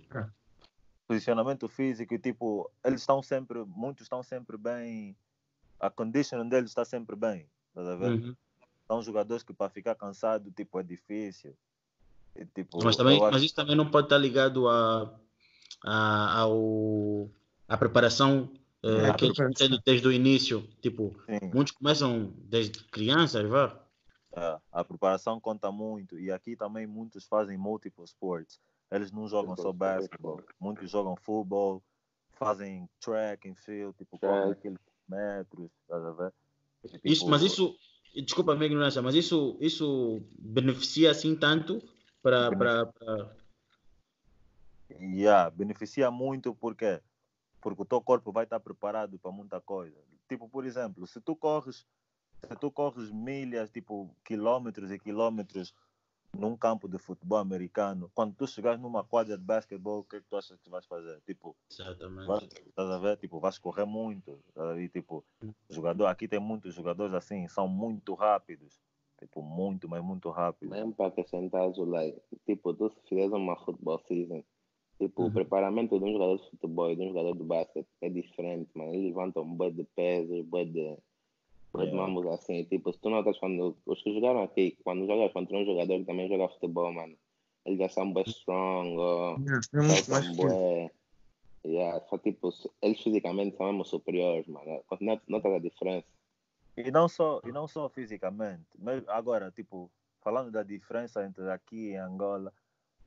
[1.08, 5.16] Posicionamento físico e tipo, eles estão sempre, muitos estão sempre bem,
[5.80, 8.12] a condition deles está sempre bem, tá a ver?
[8.12, 8.36] Uhum.
[8.88, 11.56] São jogadores que para ficar cansado, tipo, é difícil.
[12.54, 13.32] Tipo, mas, também, acho...
[13.32, 15.14] mas isso também não pode estar ligado a,
[15.84, 17.30] a, ao,
[17.68, 18.52] a preparação
[18.84, 20.68] é, que eles têm desde o início.
[20.82, 21.52] Tipo, Sim.
[21.54, 23.78] muitos começam desde crianças, vá.
[24.36, 28.60] É, a preparação conta muito e aqui também muitos fazem multiple sports.
[28.92, 31.84] Eles não jogam só basquetebol, muitos jogam futebol,
[32.32, 36.34] fazem track and field, tipo, correm aqueles metros, estás a ver?
[36.88, 37.76] Tipo, isso, mas isso,
[38.14, 41.82] desculpa a minha ignorância, mas isso, isso beneficia assim tanto
[42.22, 42.56] para.
[42.56, 42.92] Pra...
[44.90, 47.02] Yeah, beneficia muito porque
[47.62, 49.98] porque o teu corpo vai estar preparado para muita coisa.
[50.28, 51.86] Tipo, por exemplo, se tu corres,
[52.48, 55.74] se tu corres milhas, tipo quilômetros e quilômetros
[56.38, 60.22] num campo de futebol americano, quando tu chegares numa quadra de basquetebol, o que, é
[60.22, 61.20] que tu achas que vais fazer?
[61.26, 62.28] Tipo, Exatamente.
[62.28, 63.18] Vais, estás a ver?
[63.18, 64.40] Tipo, vais correr muito.
[64.78, 65.26] E, tipo,
[65.70, 68.80] jogador, aqui tem muitos jogadores assim, são muito rápidos.
[69.20, 70.70] Tipo, muito, mas muito rápido.
[70.70, 74.42] Mesmo para acrescentar, like, tipo, tu se fizeres uma futebol season,
[74.98, 75.28] tipo, uhum.
[75.28, 78.70] o preparamento de um jogador de futebol e de um jogador de basquete é diferente,
[78.74, 78.94] mano.
[78.94, 80.98] Eles levantam um boi de pesos, boi de,
[81.72, 82.34] boi yeah.
[82.34, 82.64] assim.
[82.66, 86.06] Tipo, se tu notas quando os que jogaram aqui, quando jogas contra um jogador que
[86.06, 87.16] também joga futebol, mano,
[87.66, 90.92] eles já são bem strong, ou yeah, são bem.
[91.66, 94.82] Yeah, só tipo, eles fisicamente são mesmo superiores, mano.
[95.28, 96.08] Notas a diferença.
[96.78, 101.90] E não só, e não só fisicamente, mas agora, tipo, falando da diferença entre aqui
[101.90, 102.54] e Angola,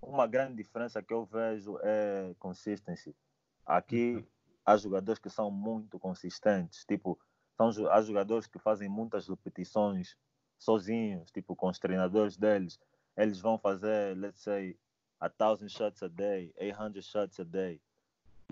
[0.03, 3.17] uma grande diferença que eu vejo é consistency.
[3.65, 4.25] Aqui uhum.
[4.67, 7.19] há jogadores que são muito consistentes, tipo,
[7.71, 10.17] são, há jogadores que fazem muitas repetições
[10.59, 12.81] sozinhos, tipo, com os treinadores deles.
[13.17, 14.77] Eles vão fazer, let's say,
[15.21, 17.81] a thousand shots a day, 800 shots a day.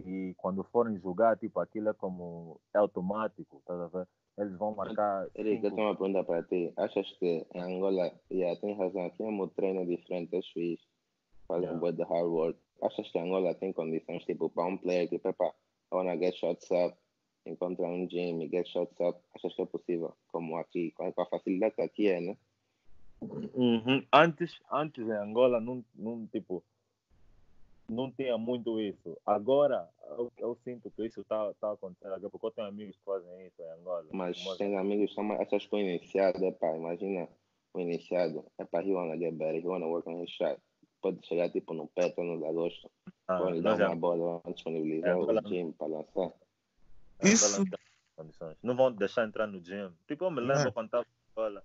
[0.05, 4.07] E quando forem jogar, tipo, aquilo é como é automático, tá a ver?
[4.41, 5.29] eles vão marcar.
[5.37, 6.73] Eric, eu tenho uma pergunta para ti.
[6.77, 10.87] Achas que em Angola, yeah, tem razão, aqui é um treino diferente, é suíço,
[11.47, 11.77] fazem yeah.
[11.77, 12.59] um boi de hard work.
[12.83, 15.55] Achas que Angola tem condições, tipo, para um player que, pepa,
[15.93, 16.97] I wanna get shots up,
[17.47, 20.15] encontrar um gym e get shots up, achas que é possível?
[20.29, 22.37] Como aqui, com a facilidade que aqui é, né?
[23.23, 24.05] Uhum.
[24.13, 26.63] Antes, antes em Angola, não, não, tipo,
[27.89, 29.19] não tinha muito isso.
[29.27, 33.47] Agora, eu, eu sinto que isso está tá acontecendo, porque eu tenho amigos que fazem
[33.47, 34.07] isso em Angola.
[34.13, 37.29] Mas tem amigos que são essas com iniciado, é pá, imagina
[37.75, 40.59] o iniciado, é pá, he wanna get better, he wanna work on his shot.
[41.03, 42.91] Pode chegar tipo no Petro, no agosto,
[43.27, 46.33] ah, pode dar uma bola, disponibilizar o gym para lançar.
[47.23, 47.65] Isso.
[48.63, 49.93] Não vão deixar entrar no gym.
[50.07, 50.73] Tipo, eu me lembro ah.
[50.73, 51.63] quando estava escola,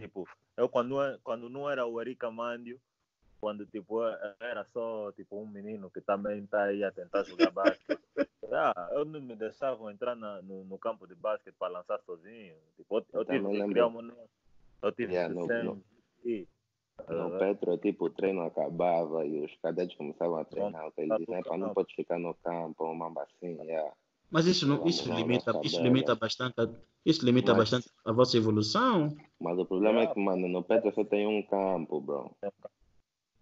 [0.00, 2.80] Tipo, eu quando, quando não era o Erika Mandio,
[3.40, 4.00] quando tipo,
[4.38, 7.98] era só tipo, um menino que também está aí a tentar jogar basquete.
[8.50, 12.54] Ah, eu não me deixava entrar na, no, no, campo de basquete para lançar sozinho.
[12.78, 14.14] Tipo, eu, eu tive que criar uma.
[14.80, 19.94] Eu tive yeah, que no, no, no Petro, tipo, o treino acabava e os cadetes
[19.98, 20.90] começavam a treinar.
[20.96, 23.92] Eles diziam, não, não pode ficar no campo, uma assim, yeah.
[24.30, 26.54] Mas isso, não, isso, limita, isso limita bastante,
[27.04, 29.16] isso limita mas, bastante a vossa evolução.
[29.40, 32.30] Mas o problema é que, mano, no Petro só tem um campo, bro.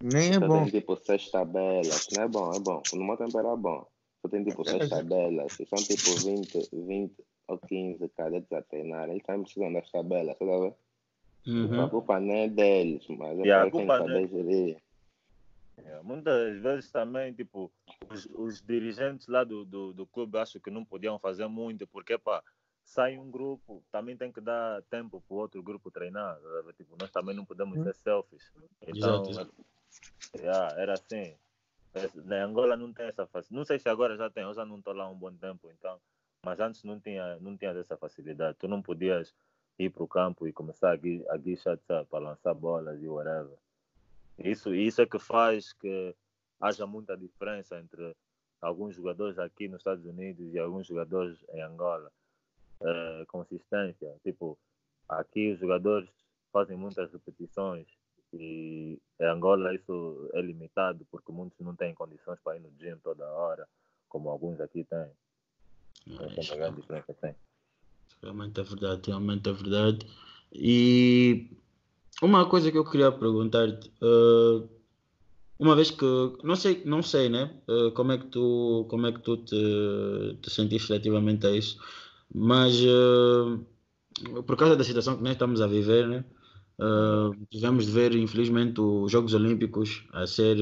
[0.00, 0.62] Nem é só bom.
[0.62, 2.06] tem tipo seis tabelas.
[2.14, 2.82] Não é bom, é bom.
[2.92, 3.86] No meu tempo era bom.
[4.22, 5.58] Só tem tipo seis tabelas.
[5.58, 7.14] E são tipo 20, 20
[7.48, 9.08] ou 15 cadetes a treinar.
[9.08, 10.50] Eles também precisam das tabelas, sabe?
[10.50, 10.74] Uhum.
[11.46, 11.84] Uhum.
[11.84, 14.76] A culpa não é deles, mas é Yeah, quem saber não é- gerir.
[15.78, 17.70] É, muitas vezes também, tipo,
[18.10, 22.16] os, os dirigentes lá do, do, do clube acho que não podiam fazer muito, porque,
[22.18, 22.42] pá,
[22.84, 26.36] sai um grupo, também tem que dar tempo para o outro grupo treinar.
[26.36, 26.72] tá?
[26.72, 28.52] Tipo, nós também não podemos ser selfies.
[28.86, 29.54] Então, Exato, exato.
[30.36, 31.36] yeah, era assim.
[31.94, 33.56] É, Na Angola não tem essa facilidade.
[33.58, 35.70] Não sei se agora já tem, eu já não estou lá há um bom tempo,
[35.70, 36.00] então.
[36.44, 38.56] Mas antes não tinha, não tinha essa facilidade.
[38.58, 39.34] Tu não podias
[39.78, 43.56] ir para o campo e começar a, gui- a guichar para lançar bolas e whatever.
[44.38, 46.14] Isso, isso é que faz que
[46.60, 48.16] haja muita diferença entre
[48.60, 52.10] alguns jogadores aqui nos Estados Unidos e alguns jogadores em Angola.
[52.80, 54.14] Eh, consistência.
[54.22, 54.58] Tipo,
[55.08, 56.10] aqui os jogadores
[56.52, 57.86] fazem muitas repetições
[58.34, 62.98] e em Angola isso é limitado porque muitos não têm condições para ir no gym
[62.98, 63.66] toda hora,
[64.08, 65.10] como alguns aqui têm.
[66.20, 67.34] Essa é a grande diferença tem.
[68.22, 70.06] Realmente é verdade, realmente é verdade.
[70.52, 71.50] E
[72.22, 74.68] uma coisa que eu queria perguntar-te, eh,
[75.58, 76.04] uma vez que
[76.42, 77.50] não sei, não sei, né?
[77.68, 81.78] eh, como é que tu, como é que tu te, te sentiste relativamente a isso,
[82.34, 86.24] mas eh, por causa da situação que nós estamos a viver, né?
[86.80, 90.58] eh, tivemos de ver, infelizmente, os Jogos Olímpicos a ser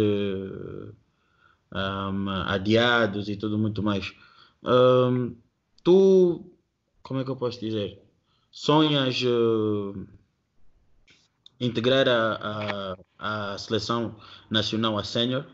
[1.72, 4.14] um, adiados e tudo muito mais.
[5.82, 6.44] Tu,
[7.02, 8.00] como é que eu posso dizer?
[8.50, 9.22] Sonhas
[11.60, 14.16] integrar a, a, a seleção
[14.50, 15.46] nacional a sénior?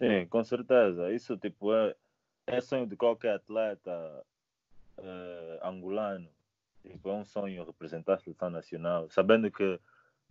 [0.00, 1.12] Sim, com certeza.
[1.12, 1.94] Isso tipo é,
[2.46, 4.24] é sonho de qualquer atleta
[4.98, 6.28] eh, angolano.
[6.82, 9.80] Tipo, é um sonho representar a seleção nacional, sabendo que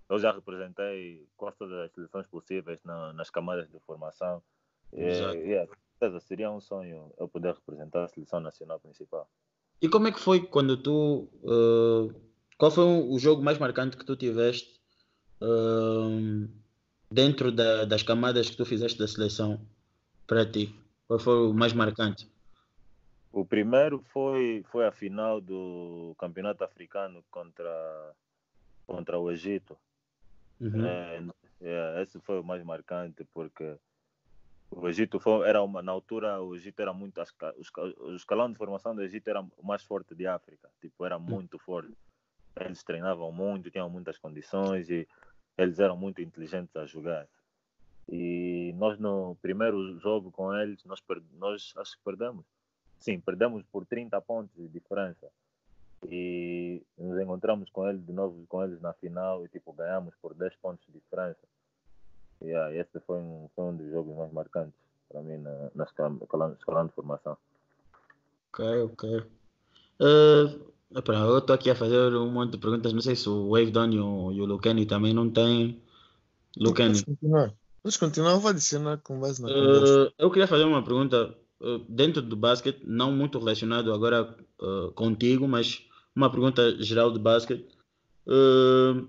[0.10, 4.44] eu já representei quase todas as seleções possíveis na- nas camadas de formação.
[4.92, 5.36] Exato.
[5.38, 9.28] E, yeah, com certeza, seria um sonho eu poder representar a seleção nacional principal.
[9.82, 11.28] E como é que foi quando tu.
[11.44, 14.80] eh, qual foi o jogo mais marcante que tu tiveste
[15.42, 16.48] eh,
[17.12, 19.60] dentro da- das camadas que tu fizeste da seleção
[20.26, 20.74] para ti?
[21.08, 22.32] Qual foi o mais marcante?
[23.32, 28.16] O primeiro foi, foi a final do Campeonato Africano contra,
[28.86, 29.78] contra o Egito.
[30.62, 30.86] Uhum.
[30.86, 31.24] É,
[31.62, 33.76] é, esse foi o mais marcante porque
[34.72, 38.96] o Egito foi, era uma, na altura o Egito era muito o escalão de formação
[38.96, 41.92] do Egito era o mais forte de África tipo era muito forte
[42.60, 45.08] eles treinavam muito tinham muitas condições e
[45.58, 47.28] eles eram muito inteligentes a jogar.
[48.10, 51.02] E nós no primeiro jogo com eles nós
[51.38, 52.46] nós acho que perdemos.
[53.00, 55.30] Sim perdemos por 30 pontos de diferença.
[56.06, 60.34] E nos encontramos com eles de novo com eles na final e tipo ganhamos por
[60.34, 61.48] 10 pontos de diferença.
[62.42, 66.54] Yeah, esse foi um, foi um dos jogos mais marcantes para mim na, na escala-
[66.58, 67.38] escalão de formação.
[68.52, 69.24] Ok, ok.
[70.02, 70.60] Eh,
[70.96, 72.94] eu estou aqui a fazer um monte de perguntas.
[72.94, 75.82] Não sei se o Wave Don e o, e o Lucani também não têm.
[76.58, 77.54] Lucani, Podes continuar.
[77.82, 80.06] Podes continuar, eu vou adicionar com base na conversa.
[80.10, 84.92] eh, eu queria fazer uma pergunta eh, dentro do basquete, não muito relacionado agora eh,
[84.96, 85.84] contigo, mas
[86.16, 87.66] uma pergunta geral de basquete.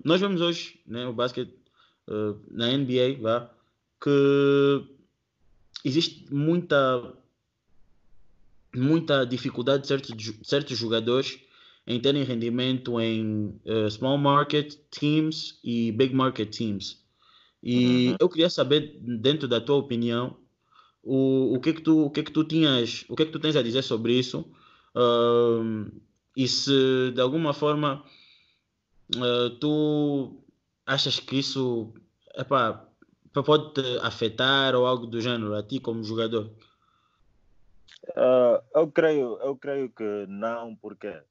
[0.03, 1.53] Nós vemos hoje né, o basquete
[2.51, 3.49] na NBA, vá,
[4.01, 4.83] que
[5.85, 7.13] existe muita
[8.75, 11.39] muita dificuldade de certos, ju- certos jogadores
[11.87, 17.03] em terem rendimento em eh, small market teams e big market teams.
[17.63, 18.17] E Uhum.
[18.19, 20.37] eu queria saber, dentro da tua opinião,
[21.03, 23.25] o, o que é que tu, o que é que tu tinhas, o que é
[23.25, 24.45] que tu tens a dizer sobre isso?
[24.95, 25.89] Ahm,
[26.35, 28.03] e se de alguma forma
[29.17, 30.43] ah, tu
[30.85, 31.93] achas que isso
[32.35, 32.87] epá,
[33.33, 36.51] pode te afetar ou algo do género a ti como jogador?
[38.15, 41.21] Ah, eu creio eu creio que não porque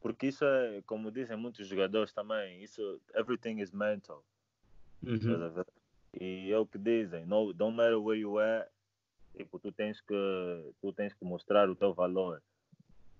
[0.00, 4.24] porque isso é como dizem muitos jogadores também isso everything is mental
[5.02, 5.64] Uhum.
[6.20, 8.66] E é o que dizem, no, don't matter where you are,
[9.36, 12.42] tipo, tu tens que tu tens que mostrar o teu valor.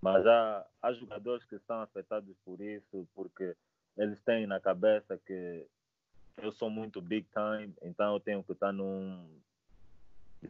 [0.00, 3.54] Mas há, há jogadores que são afetados por isso, porque
[3.96, 5.66] eles têm na cabeça que
[6.38, 9.28] eu sou muito big time, então eu tenho que estar num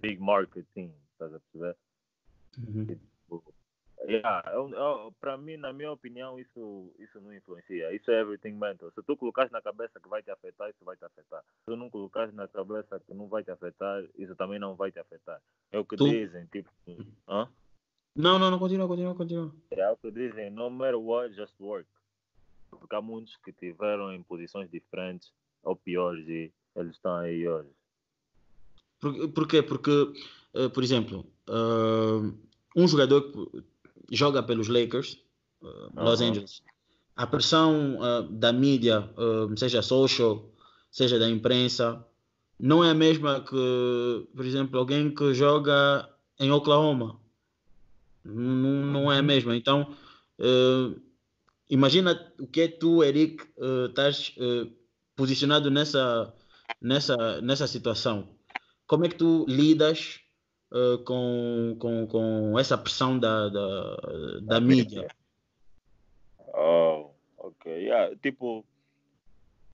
[0.01, 1.77] big marketing, estás a perceber?
[2.59, 2.99] Uhum.
[4.07, 4.43] Yeah,
[5.21, 7.93] para mim, na minha opinião, isso, isso não influencia.
[7.93, 8.91] Isso é everything mental.
[8.93, 11.43] Se tu colocares na cabeça que vai te afetar, isso vai te afetar.
[11.43, 14.93] Se tu não colocares na cabeça que não vai te afetar, isso também não vai
[14.93, 15.43] te afetar.
[15.73, 16.71] É o que Tu- dizem, tipo,
[17.29, 17.49] hã?
[18.15, 19.53] Não, não, não, continua, continua, continua.
[19.71, 21.89] É o que dizem, no matter what, just work.
[22.71, 25.33] Porque há muitos que tiveram em posições diferentes
[25.63, 27.69] ou piores e eles estão aí hoje.
[29.01, 29.63] Por, por quê?
[29.63, 29.91] Porque,
[30.55, 32.33] eh, por exemplo, eh,
[32.77, 33.65] um jogador que
[34.11, 35.19] joga pelos Lakers,
[35.63, 36.21] eh, Los.
[36.21, 36.63] Angeles,
[37.17, 40.49] a pressão eh, da mídia, eh, seja social,
[40.91, 42.05] seja da imprensa,
[42.59, 46.09] não é a mesma que, por exemplo, alguém que joga
[46.41, 47.21] em Oklahoma.
[48.25, 49.57] Não, não é a mesma.
[49.57, 49.95] Então,
[51.71, 53.45] imagina o que é tu, Eric,
[53.89, 54.35] estás
[55.15, 56.35] posicionado nessa,
[56.83, 58.29] nessa, nessa situação.
[58.89, 60.19] Como é que tu lidas
[60.73, 63.97] eh, com, com, com essa pressão da, da,
[64.43, 65.09] da mídia?
[66.55, 67.73] Oh, ok.
[67.73, 68.65] Yeah, tipo,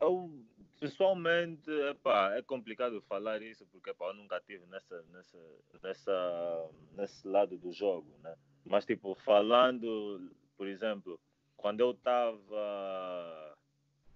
[0.00, 0.30] eu
[0.78, 5.38] pessoalmente, epá, é complicado falar isso porque epá, eu nunca tive nessa, nessa,
[5.82, 8.34] nessa, nesse lado do jogo, né?
[8.64, 11.18] Mas, tipo, falando, por exemplo,
[11.56, 13.56] quando eu estava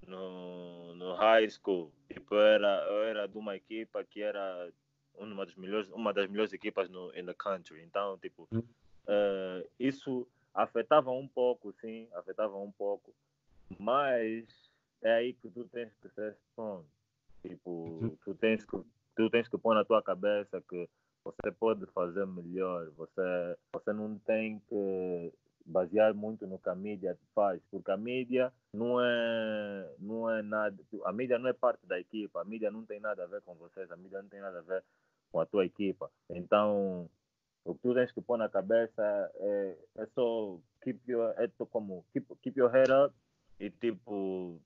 [0.07, 4.71] no, no high school, tipo, eu era, eu era de uma equipa que era
[5.19, 7.83] uma das melhores, uma das melhores equipas no in the country.
[7.83, 8.49] Então, tipo,
[9.07, 13.15] eh, isso afetava um pouco, sim, afetava um pouco,
[13.79, 14.47] mas
[15.03, 16.85] é aí que tu tens que ser strong.
[17.43, 18.17] Tipo, Uhum.
[18.25, 18.77] tu tens que
[19.17, 20.89] tu tens que pôr na tua cabeça que
[21.25, 22.91] você pode fazer melhor.
[22.97, 25.33] Você você não tem que
[25.65, 30.77] basear muito no que a mídia faz, porque a mídia não é não é nada,
[31.05, 33.55] a mídia não é parte da equipa, a mídia não tem nada a ver com
[33.55, 34.83] vocês, a mídia não tem nada a ver
[35.31, 36.11] com a tua equipa.
[36.31, 37.09] Então,
[37.65, 39.03] o que tu tens que pôr na cabeça
[39.37, 43.15] é, é só keep your, é como keep, keep your head up
[43.61, 44.61] e tipo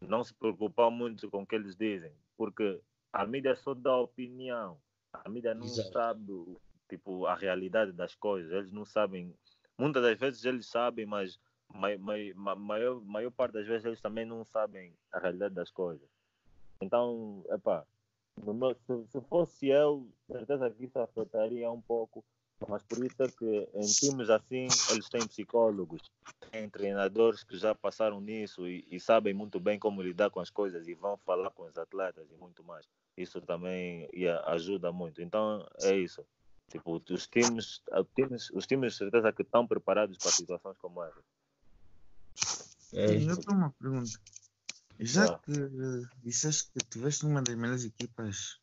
[0.00, 2.80] não se preocupar muito com o que eles dizem, porque
[3.12, 4.78] a mídia só dá opinião,
[5.12, 5.92] a mídia não Exato.
[5.92, 9.34] sabe tipo a realidade das coisas, eles não sabem,
[9.76, 14.00] muitas das vezes eles sabem, mas mai, mai, ma- maior, maior parte das vezes eles
[14.00, 16.08] também não sabem a realidade das coisas.
[16.80, 17.84] Então, epá,
[18.86, 22.24] se, se fosse eu, certeza que isso afetaria um pouco,
[22.68, 26.02] mas por isso é que em times assim eles têm psicólogos,
[26.50, 30.50] têm treinadores que já passaram nisso e, e sabem muito bem como lidar com as
[30.50, 32.86] coisas e vão falar com os atletas e muito mais.
[33.16, 34.08] Isso também
[34.46, 35.22] ajuda muito.
[35.22, 36.24] Então é isso.
[36.68, 41.02] Tipo, os times, os times, os times de certeza que estão preparados para situações como
[41.02, 41.20] essa.
[42.92, 44.18] É, E eu tenho uma pergunta.
[44.98, 45.38] Já Ah.
[45.38, 48.60] que eh, disseste que tiveste uma das melhores equipas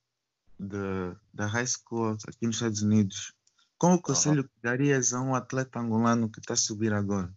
[0.59, 3.33] de, da high school aqui nos Estados Unidos,
[3.77, 7.31] qual o conselho que darias a um atleta angolano que está a subir agora?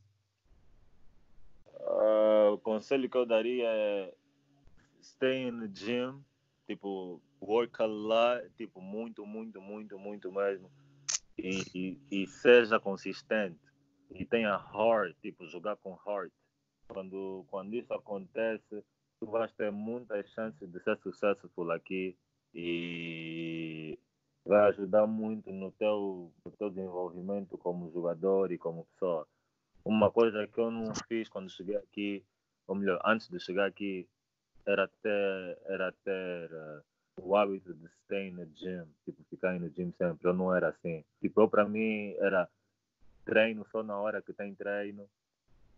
[1.80, 4.14] Ah, o conselho que eu daria é
[5.02, 6.24] stay in the gym,
[6.66, 10.70] tipo, work a lot, tipo, muito, muito, muito, muito mesmo.
[11.38, 13.58] E, e, e seja consistente.
[14.10, 16.32] E tenha heart, tipo, jogar com heart.
[16.88, 18.84] Quando, quando isso acontece,
[19.20, 22.16] tu vais ter muitas chances de ser successful aqui
[22.54, 23.98] e
[24.44, 29.26] vai ajudar muito no teu, no teu desenvolvimento como jogador e como pessoa.
[29.84, 32.24] Uma coisa que eu não fiz quando cheguei aqui,
[32.66, 34.08] ou melhor, antes de chegar aqui,
[34.64, 36.82] era ter, era ter eh,
[37.20, 40.26] o hábito de stay no gym, tipo, ficar no gym sempre.
[40.26, 41.04] Eu não era assim.
[41.20, 42.48] Tipo, para mim era
[43.24, 45.08] treino só na hora que tem treino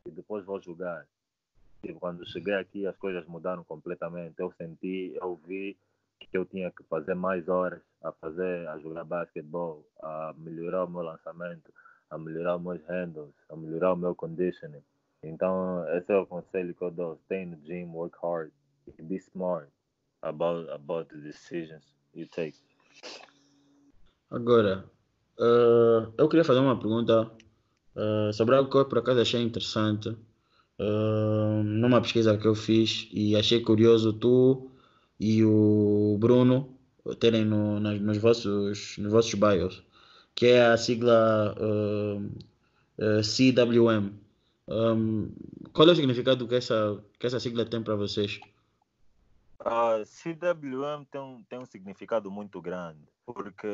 [0.07, 1.07] e depois vou jogar.
[1.83, 4.35] Tipo, quando cheguei aqui as coisas mudaram completamente.
[4.39, 5.77] Eu senti, eu vi
[6.19, 10.91] que eu tinha que fazer mais horas a fazer, a jogar basquetebol, a melhorar o
[10.91, 11.73] meu lançamento,
[12.11, 14.83] a melhorar os meus handles, a melhorar o meu conditioning.
[15.23, 17.17] Então, esse é o conselho que eu dou.
[17.25, 18.51] Stay in the gym, work hard,
[18.99, 19.69] e be smart
[20.23, 21.85] about, about the decisions
[22.15, 22.57] you take.
[24.31, 24.85] Agora,
[25.39, 27.31] eh, eu queria fazer uma pergunta
[27.97, 30.17] eh, sobre algo que eu por acaso achei interessante
[30.79, 34.71] eh, numa pesquisa que eu fiz e achei curioso tu
[35.21, 36.77] e o Bruno
[37.21, 39.83] terem no, nas- nos, vossos, nos vossos bios,
[40.35, 42.21] que é a sigla eh,
[42.99, 44.13] eh, CWM.
[44.71, 45.31] Um,
[45.73, 48.39] qual é o significado que essa, que essa sigla tem para vocês?
[49.61, 53.67] A CWM tem tem um significado muito grande, porque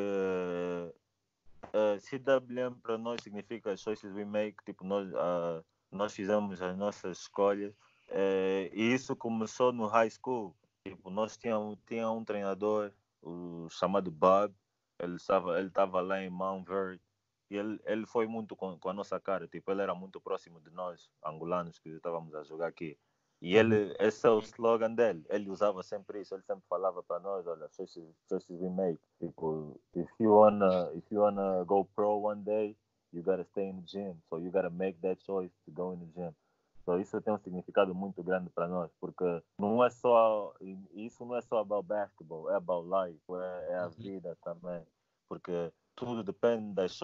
[1.99, 7.73] CWM para nós significa choices we make, tipo, nós, ah, nós fizemos as nossas escolhas
[8.07, 10.55] É, e isso começou no high school.
[10.85, 12.91] Tipo, nós tínhamos tinha um treinador,
[13.21, 14.53] o chamado Bob.
[14.99, 17.01] Ele estava ele estava lá em Mount Verde
[17.49, 19.47] e ele, ele foi muito com, com a nossa cara.
[19.47, 22.97] Tipo, ele era muito próximo de nós, angolanos, que estávamos a jogar aqui.
[23.45, 25.23] E ele, esse é o slogan dele.
[25.29, 26.33] Ele usava sempre isso.
[26.33, 28.99] Ele sempre falava para nós, olha, choices, choices we make.
[29.19, 32.75] Tipo, if you wanna, if you wanna go pro one day,
[33.13, 34.15] you gotta stay in the gym.
[34.31, 36.35] So you gotta make that choice to go in the gym.
[36.85, 40.51] So isso tem um significado muito grande para nós, porque não é só,
[40.93, 44.83] isso não é só about basketball, é about life, é, é a vida também.
[45.29, 46.99] Porque tudo depende das,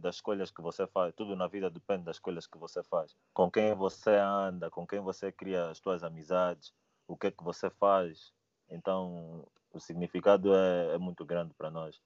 [0.00, 1.14] das escolhas que você faz.
[1.14, 3.14] Tudo na vida depende das escolhas que você faz.
[3.32, 6.74] Com quem você anda, com quem você cria as suas amizades,
[7.06, 8.32] o que é que você faz.
[8.68, 12.00] Então, o significado é, é muito grande para nós,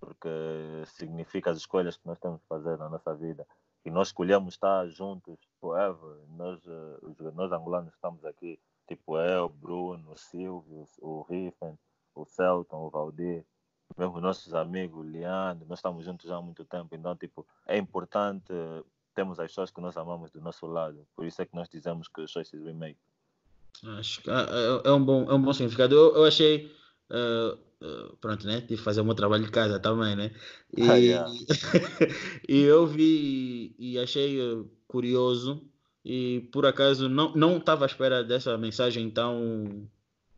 [0.00, 0.28] porque
[0.86, 3.46] significa as escolhas que nós temos que fazer na nossa vida.
[3.84, 6.16] E nós escolhemos estar juntos forever.
[6.28, 11.76] Nós, eh, nós angolanos estamos aqui, tipo eu, Bruno, o Silvio, o Riffen,
[12.14, 13.44] o Celton, o Valdir
[13.98, 18.52] mesmo nossos amigos, Leandro, nós estamos juntos já há muito tempo, então, tipo, é importante
[19.14, 21.06] termos as pessoas que nós amamos do nosso lado.
[21.14, 22.98] Por isso é que nós dizemos que choices we make.
[23.98, 25.94] Acho que é, é, é um, bom, é um bom significado.
[25.94, 26.70] Eu, eu achei.
[27.10, 28.60] Uh, uh, pronto, né?
[28.60, 30.30] Tive que fazer o meu trabalho de casa também, né?
[30.76, 31.30] E, ah, yeah.
[32.48, 34.38] e eu vi e achei
[34.86, 35.62] curioso.
[36.04, 39.88] E por acaso não estava à espera dessa mensagem tão,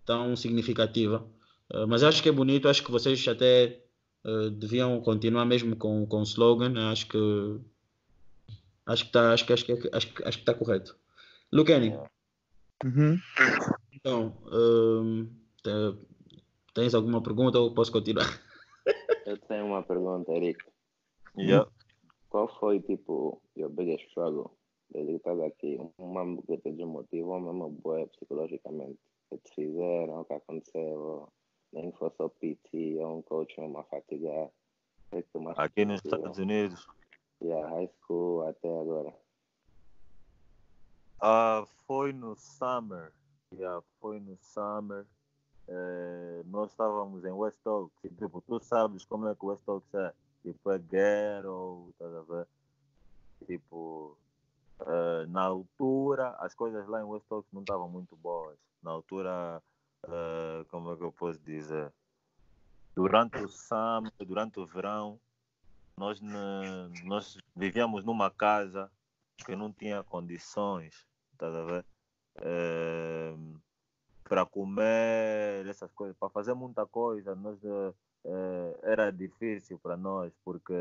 [0.04, 1.26] tão significativa.
[1.72, 3.82] Uh, mas acho que é bonito, acho que vocês até
[4.24, 6.70] uh, deviam continuar mesmo com, com o slogan.
[6.70, 6.80] Né?
[6.90, 7.18] Acho que
[8.86, 10.96] acho que está acho que, acho que, acho, acho que está correto.
[11.52, 11.96] Lucani.
[12.84, 13.18] Uhum.
[13.92, 15.26] Então, uh,
[16.74, 18.26] tens alguma pergunta ou posso continuar?
[19.26, 20.62] Eu tenho uma pergunta, Eric.
[21.38, 21.70] Yeah.
[22.28, 24.50] Qual foi, tipo, your biggest struggle?
[24.90, 28.98] Desde que estás aqui, uma que te desmotivou mesmo boa psicologicamente.
[29.30, 31.28] O que te fizeram, o que aconteceu?
[31.74, 34.50] Nem que fosse o PT ou um coach ou uma fatiga.
[35.56, 36.86] Aqui nos Estados Unidos?
[37.42, 39.14] Yeah, high school até agora.
[41.22, 43.12] Uh, foi no summer.
[43.52, 45.04] Yeah, foi no summer.
[46.46, 48.04] Nós estávamos em West Oaks.
[48.04, 50.12] E, tipo, tu sabes como é que West Oaks é.
[50.42, 52.46] Tipo, é ghetto, tá a ver?
[53.46, 54.16] Tipo,
[54.80, 58.58] uh, na altura, as coisas lá em West Oaks não estavam muito boas.
[58.82, 59.62] Na altura,
[60.04, 61.92] uh, como é que eu posso dizer?
[62.94, 65.18] Durante o summer, durante o verão,
[65.96, 68.90] nós, ne, nós vivíamos numa casa
[69.44, 71.84] que não tinha condições, tá a ver?
[72.38, 73.60] Uh,
[74.24, 77.94] para comer, essas coisas, para fazer muita coisa, nós, uh,
[78.82, 80.74] era difícil para nós, porque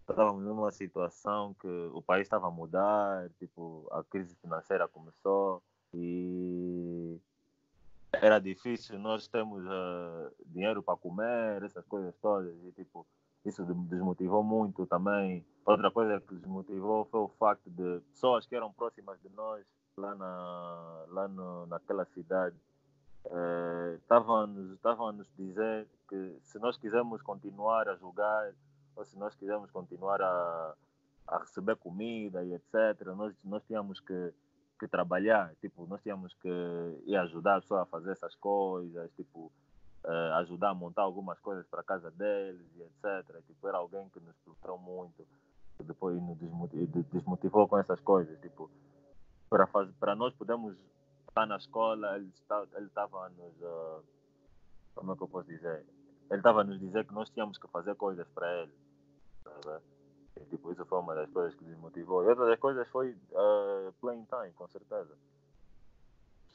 [0.00, 5.62] estávamos numa situação que o país estava a mudar, tipo, a crise financeira começou
[5.92, 6.87] e
[8.20, 13.06] era difícil, nós temos uh, dinheiro para comer, essas coisas todas, e tipo,
[13.44, 15.44] isso desmotivou muito também.
[15.64, 19.64] Outra coisa que desmotivou foi o facto de pessoas que eram próximas de nós,
[19.96, 22.56] lá, na, lá no, naquela cidade,
[23.96, 28.52] estavam uh, a nos dizer que se nós quisermos continuar a jogar,
[28.96, 30.74] ou se nós quisermos continuar a,
[31.26, 34.32] a receber comida e etc., nós, nós tínhamos que
[34.78, 36.48] que trabalhar, tipo, nós tínhamos que
[37.04, 39.52] ir ajudar a pessoa a fazer essas coisas, tipo,
[40.04, 43.42] uh, ajudar a montar algumas coisas para casa deles e etc.
[43.46, 45.26] Tipo, era alguém que nos frustrou muito,
[45.84, 46.38] depois nos
[47.10, 48.70] desmotivou, com essas coisas, tipo,
[49.50, 50.76] para fazer, para nós podermos
[51.28, 52.30] estar na escola, ele
[52.86, 54.02] estava, nos, uh,
[54.94, 55.84] como é que eu posso dizer?
[56.30, 58.72] Ele estava a nos dizer que nós tínhamos que fazer coisas para ele.
[59.42, 59.80] Tá
[60.46, 62.24] Tipo, isso foi uma das coisas que desmotivou.
[62.24, 65.16] E outra das coisas foi uh, playing time, com certeza.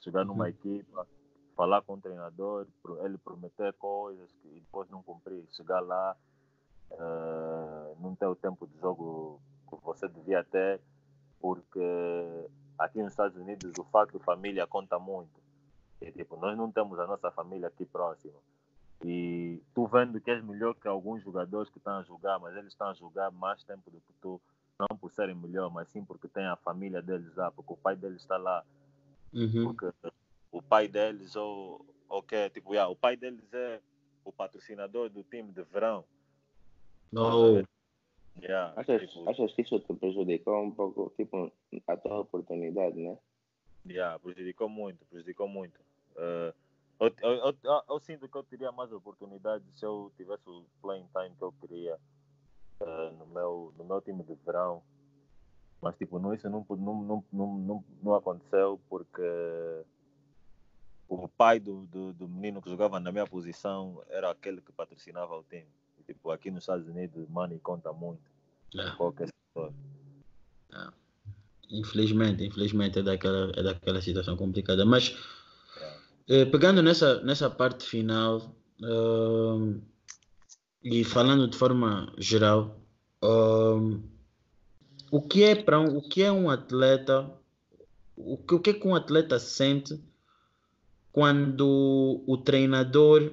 [0.02, 0.50] Chegar numa uhum.
[0.50, 1.08] equipa,
[1.56, 2.68] falar com o treinador,
[3.04, 5.46] ele prometer coisas e depois não cumprir.
[5.52, 6.16] Chegar lá,
[6.92, 10.82] uh, não ter o tempo de jogo que você devia ter,
[11.40, 11.80] porque
[12.78, 15.42] aqui nos Estados Unidos o facto de família conta muito.
[16.02, 18.38] E, tipo, nós não temos a nossa família aqui próxima.
[19.06, 22.72] E tu vendo que és melhor que alguns jogadores que estão a jogar, mas eles
[22.72, 24.40] estão a jogar mais tempo do que tu,
[24.80, 27.96] não por serem melhor, mas sim porque tem a família deles lá, porque o pai
[27.96, 28.64] deles está lá.
[29.34, 29.66] Uhum.
[29.66, 29.92] Porque
[30.52, 33.82] o pai deles, ou, ou que, tipo, yeah, o pai deles é
[34.24, 36.06] o patrocinador do time de verão.
[37.16, 37.62] Oh.
[38.42, 41.52] Yeah, achas, tipo, achas que isso te prejudicou um pouco, tipo,
[41.88, 43.18] a tua oportunidade, né?
[43.86, 45.80] Yeah, prejudicou muito, prejudicou muito.
[46.16, 46.54] Uh,
[47.00, 51.08] eu, eu, eu, eu, sinto que eu teria mais oportunidades se eu tivesse o playing
[51.14, 51.98] time que eu queria
[52.80, 54.82] uh, no, meu, no meu time de verão.
[55.82, 59.22] Mas tipo, não, isso não, não, não, não, não, aconteceu porque
[61.10, 65.36] o pai do, do, do, menino que jogava na minha posição era aquele que patrocinava
[65.36, 65.68] o time.
[66.00, 68.22] E, tipo, aqui nos Estados Unidos, money conta muito.
[68.76, 68.92] É.
[68.96, 69.74] Qualquer setor.
[71.74, 74.86] Infelizmente, infelizmente é daquela, é daquela situação complicada.
[74.86, 75.18] Mas
[76.52, 79.76] pegando nessa, nessa parte final ah,
[80.84, 82.80] e falando de forma geral,
[83.22, 84.00] ah,
[85.12, 87.30] o que é para um, o que é um atleta,
[88.16, 90.02] o que, o que é que um atleta sente
[91.12, 93.32] quando o treinador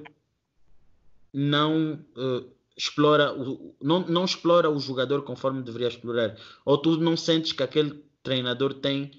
[1.33, 2.43] não eh,
[2.77, 7.63] explora o, não, não explora o jogador conforme deveria explorar, ou tu não sentes que
[7.63, 9.11] aquele treinador tem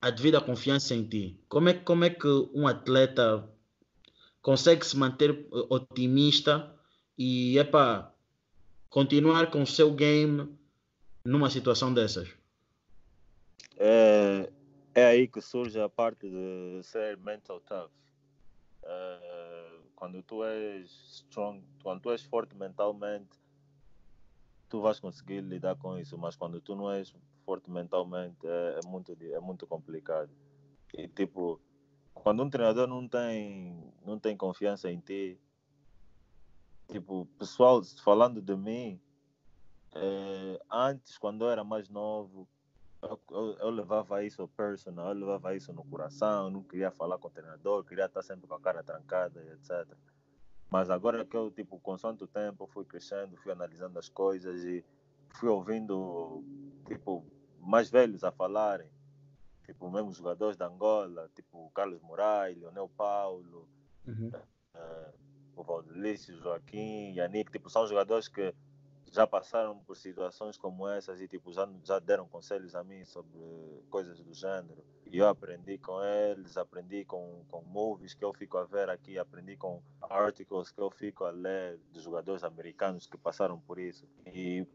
[0.00, 1.38] a devida confiança em ti.
[1.48, 3.48] Como é, como é que um atleta
[4.42, 6.74] consegue se manter eh, otimista
[7.16, 8.14] e epa,
[8.88, 10.56] continuar com o seu game
[11.24, 12.28] numa situação dessas?
[13.76, 14.50] É,
[14.94, 17.90] é aí que surge a parte de ser mental tough.
[18.82, 23.36] É, quando tu és strong, quando tu és forte mentalmente,
[24.68, 27.12] tu vais conseguir lidar com isso, mas quando tu não és
[27.48, 30.30] forte mentalmente é, é, muito, é muito complicado.
[30.92, 31.58] E tipo,
[32.12, 35.40] quando um treinador não tem, não tem confiança em ti,
[36.92, 39.00] tipo, pessoal, falando de mim,
[39.94, 42.46] é, antes, quando eu era mais novo,
[43.00, 47.28] eu, eu, eu, levava isso personal, eu levava isso no coração, não queria falar com
[47.28, 49.90] o treinador, queria estar sempre com a cara trancada, etc.
[50.70, 54.84] Mas agora que eu, tipo, consoante o tempo, fui crescendo, fui analisando as coisas e
[55.30, 56.44] fui ouvindo,
[56.86, 57.24] tipo,
[57.68, 58.90] mais velhos a falarem,
[59.64, 63.68] tipo, mesmo jogadores da Angola, tipo Carlos Moraes, Leonel Paulo,
[64.06, 64.30] Uhum.
[64.74, 65.12] eh,
[65.54, 68.54] o Valdelício, Joaquim, Yannick, tipo, são jogadores que
[69.12, 73.38] já passaram por situações como essas e tipo, já, já deram conselhos a mim sobre
[73.90, 74.82] coisas do gênero.
[75.04, 79.18] E eu aprendi com eles, aprendi com, com movies que eu fico a ver aqui,
[79.18, 84.06] aprendi com articles que eu fico a ler de jogadores americanos que passaram por isso.
[84.26, 84.66] E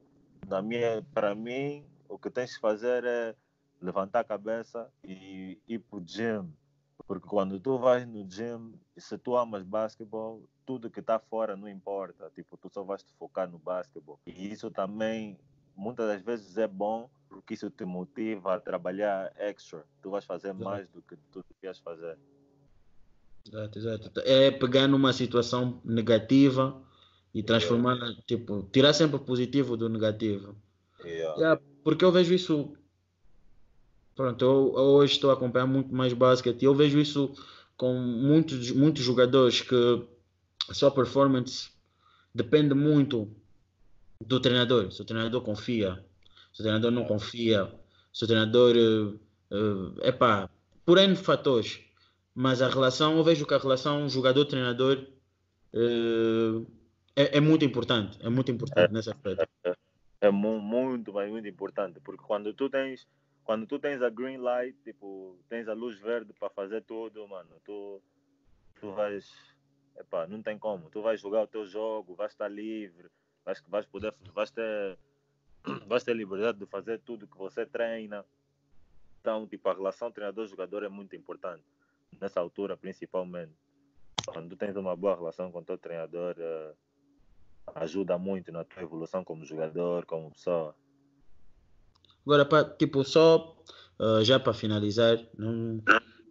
[0.48, 3.36] na minha, para mim, o que tens que fazer é
[3.82, 6.52] levantar a cabeça e ir para o gym.
[7.06, 11.68] Porque quando tu vais no gym, se tu amas basquetebol, tudo que está fora não
[11.68, 12.32] importa.
[12.34, 14.20] Tipo, tu só vais te focar no basquetebol.
[14.26, 15.38] E isso também,
[15.76, 19.86] muitas das vezes, é bom, porque isso te motiva a trabalhar extra.
[20.02, 20.64] Tu vais fazer Exato.
[20.64, 22.18] mais do que tu devias fazer.
[23.46, 24.20] Exato, exato.
[24.22, 26.82] É pegar numa situação negativa
[27.34, 30.56] e transformar, tipo, tirar sempre o positivo do negativo.
[31.04, 31.40] Yeah.
[31.40, 32.74] Yeah, porque eu vejo isso.
[34.16, 37.34] Pronto, eu, eu hoje estou a acompanhar muito mais basquete e eu vejo isso
[37.76, 39.76] com muitos, muitos jogadores que
[40.70, 41.72] a sua performance
[42.34, 43.30] depende muito
[44.22, 44.92] do treinador.
[44.92, 46.04] Se o treinador confia,
[46.54, 47.72] se o treinador não confia,
[48.14, 48.76] se o treinador.
[50.02, 50.50] É epá,
[50.86, 51.80] por N fatores.
[52.36, 55.06] Mas a relação, eu vejo que a relação jogador-treinador
[55.72, 56.62] eh,
[57.16, 58.18] é, é muito importante.
[58.22, 59.46] É muito importante nesse aspecto.
[60.24, 63.06] É mu- muito, muito importante, porque quando tu tens,
[63.44, 67.60] quando tu tens a green light, tipo, tens a luz verde para fazer tudo, mano,
[67.66, 68.02] tu,
[68.80, 69.30] tu vais,
[69.98, 73.10] epá, não tem como, tu vais jogar o teu jogo, vais estar livre,
[73.44, 74.98] vais, vais poder, vais ter,
[75.88, 78.24] vais ter liberdade de fazer tudo que você treina.
[79.20, 81.66] Então, tipo, a relação treinador-jogador é muito importante,
[82.18, 83.52] nessa altura principalmente.
[84.26, 86.74] Quando tu tens uma boa relação com o teu treinador, eh,
[87.76, 90.76] ajuda muito na tua evolução como jogador, como pessoa.
[92.26, 93.56] Agora, pá, tipo, só
[94.00, 95.82] ah, já para finalizar, não,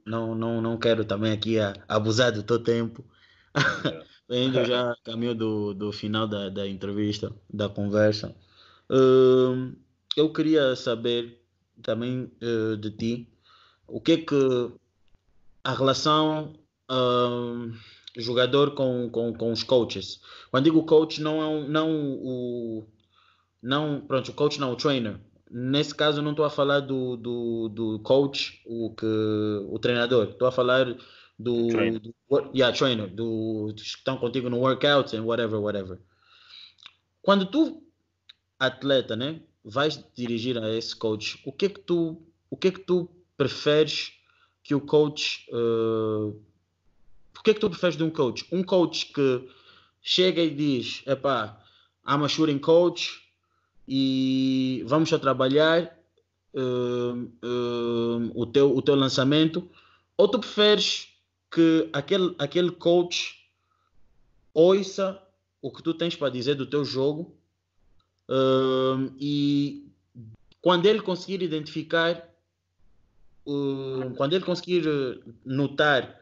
[0.04, 3.04] não, não, não quero também aqui a- abusar do teu tempo.
[4.30, 8.34] Indo já caminho do, do final da, da entrevista, da conversa.
[8.90, 9.74] Hum,
[10.16, 11.42] eu queria saber
[11.82, 13.28] também eh, de ti
[13.86, 14.72] o que é que
[15.64, 16.54] a relação
[18.16, 20.20] jogador com, com, com os coaches.
[20.50, 22.86] Quando digo coach, não é um, não o
[23.62, 25.20] não, pronto, o coach não, o trainer.
[25.48, 30.30] Nesse caso, não estou a falar do, do, do coach, o, que, o treinador.
[30.30, 30.96] Estou a falar
[31.38, 32.00] do, Trainer.
[32.00, 32.14] do
[32.54, 36.00] yeah, trainer, do, que estão contigo no workout and whatever, whatever.
[37.20, 37.82] Quando tu,
[38.58, 42.70] atleta, né, vais dirigir a esse coach, o que é que tu, o que é
[42.72, 44.12] que tu preferes
[44.62, 46.32] que o coach, eh,
[47.38, 48.46] o que é que tu preferes de um coach?
[48.52, 49.48] Um coach que
[50.00, 51.58] chega e diz, epá,
[52.06, 53.22] I'm a shooting coach
[53.86, 55.96] e vamos a trabalhar
[56.54, 59.68] hum, hum, o, teu, o teu lançamento,
[60.16, 61.08] ou tu preferes
[61.50, 63.48] que aquele, aquele coach
[64.54, 65.20] ouça
[65.60, 67.34] o que tu tens para dizer do teu jogo
[68.28, 69.92] hum, e
[70.60, 72.28] quando ele conseguir identificar,
[73.44, 74.84] uh, quando ele conseguir
[75.44, 76.21] notar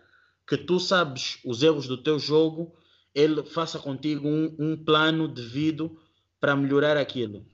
[0.51, 2.77] que tu sabes os erros do teu jogo,
[3.15, 5.97] ele faça contigo um, um plano devido
[6.41, 7.47] para melhorar aquilo.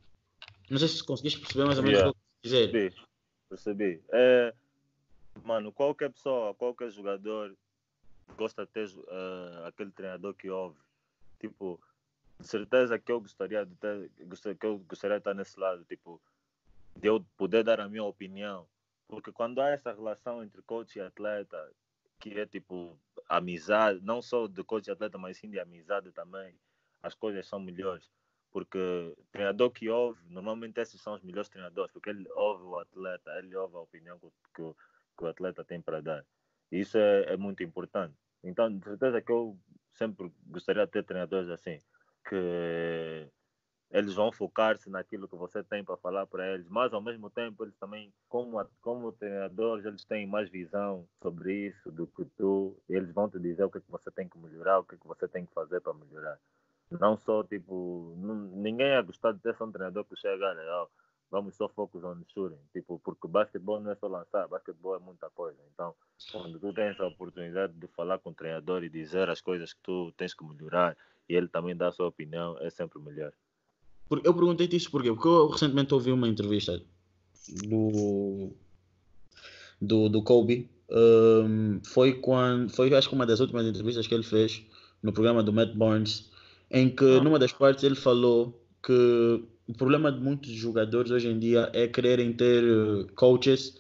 [0.70, 2.10] Não sei se conseguiste perceber mais ou menos Yeah.
[2.10, 2.72] o que eu quis dizer.
[2.72, 3.06] Percebi.
[3.50, 4.02] Percebi.
[4.10, 4.54] É,
[5.44, 7.54] mano, qualquer pessoa, qualquer jogador
[8.34, 10.78] gosta de ter eh, aquele treinador que ouve.
[11.38, 11.78] Tipo,
[12.40, 14.10] de certeza que eu gostaria de ter,
[14.58, 16.18] que eu gostaria de estar nesse lado, tipo,
[16.96, 18.66] de eu poder dar a minha opinião.
[19.06, 21.70] Porque quando há essa relação entre coach e atleta,
[22.18, 22.98] que é tipo
[23.28, 26.58] amizade, não só de coach e atleta, mas sim de amizade também,
[27.02, 28.10] as coisas são melhores.
[28.50, 28.78] Porque
[29.30, 33.54] treinador que ouve, normalmente esses são os melhores treinadores, porque ele ouve o atleta, ele
[33.54, 34.74] ouve a opinião que, que,
[35.18, 36.24] que o atleta tem para dar.
[36.70, 38.14] E isso é, é muito importante.
[38.42, 39.58] Então, de certeza que eu
[39.92, 41.78] sempre gostaria de ter treinadores assim,
[42.28, 43.28] que
[43.90, 47.64] eles vão focar-se naquilo que você tem para falar para eles, mas ao mesmo tempo
[47.64, 53.12] eles também, como, como treinadores, eles têm mais visão sobre isso do que tu, eles
[53.12, 55.06] vão te dizer o que, é que você tem que melhorar, o que, é que
[55.06, 56.38] você tem que fazer para melhorar.
[56.90, 60.88] Não só, tipo, ninguém é gostar de ter só um treinador que chega, olha, ó,
[61.30, 65.30] vamos só focus on shooting, tipo, porque basquetebol não é só lançar, basquetebol é muita
[65.30, 65.60] coisa.
[65.72, 65.94] Então,
[66.30, 69.80] quando tu tens a oportunidade de falar com o treinador e dizer as coisas que
[69.82, 70.96] tu tens que melhorar,
[71.28, 73.32] e ele também dá a sua opinião, é sempre melhor.
[74.10, 75.10] Eu perguntei-te isso porquê?
[75.10, 76.80] Porque eu recentemente ouvi uma entrevista
[77.64, 78.52] do,
[79.80, 80.70] do, do Kobe.
[80.88, 84.62] Um, foi quando foi acho que uma das últimas entrevistas que ele fez
[85.02, 86.30] no programa do Matt Barnes,
[86.70, 87.22] em que Ah.
[87.22, 91.88] numa das partes ele falou que o problema de muitos jogadores hoje em dia é
[91.88, 93.76] quererem ter uh, coaches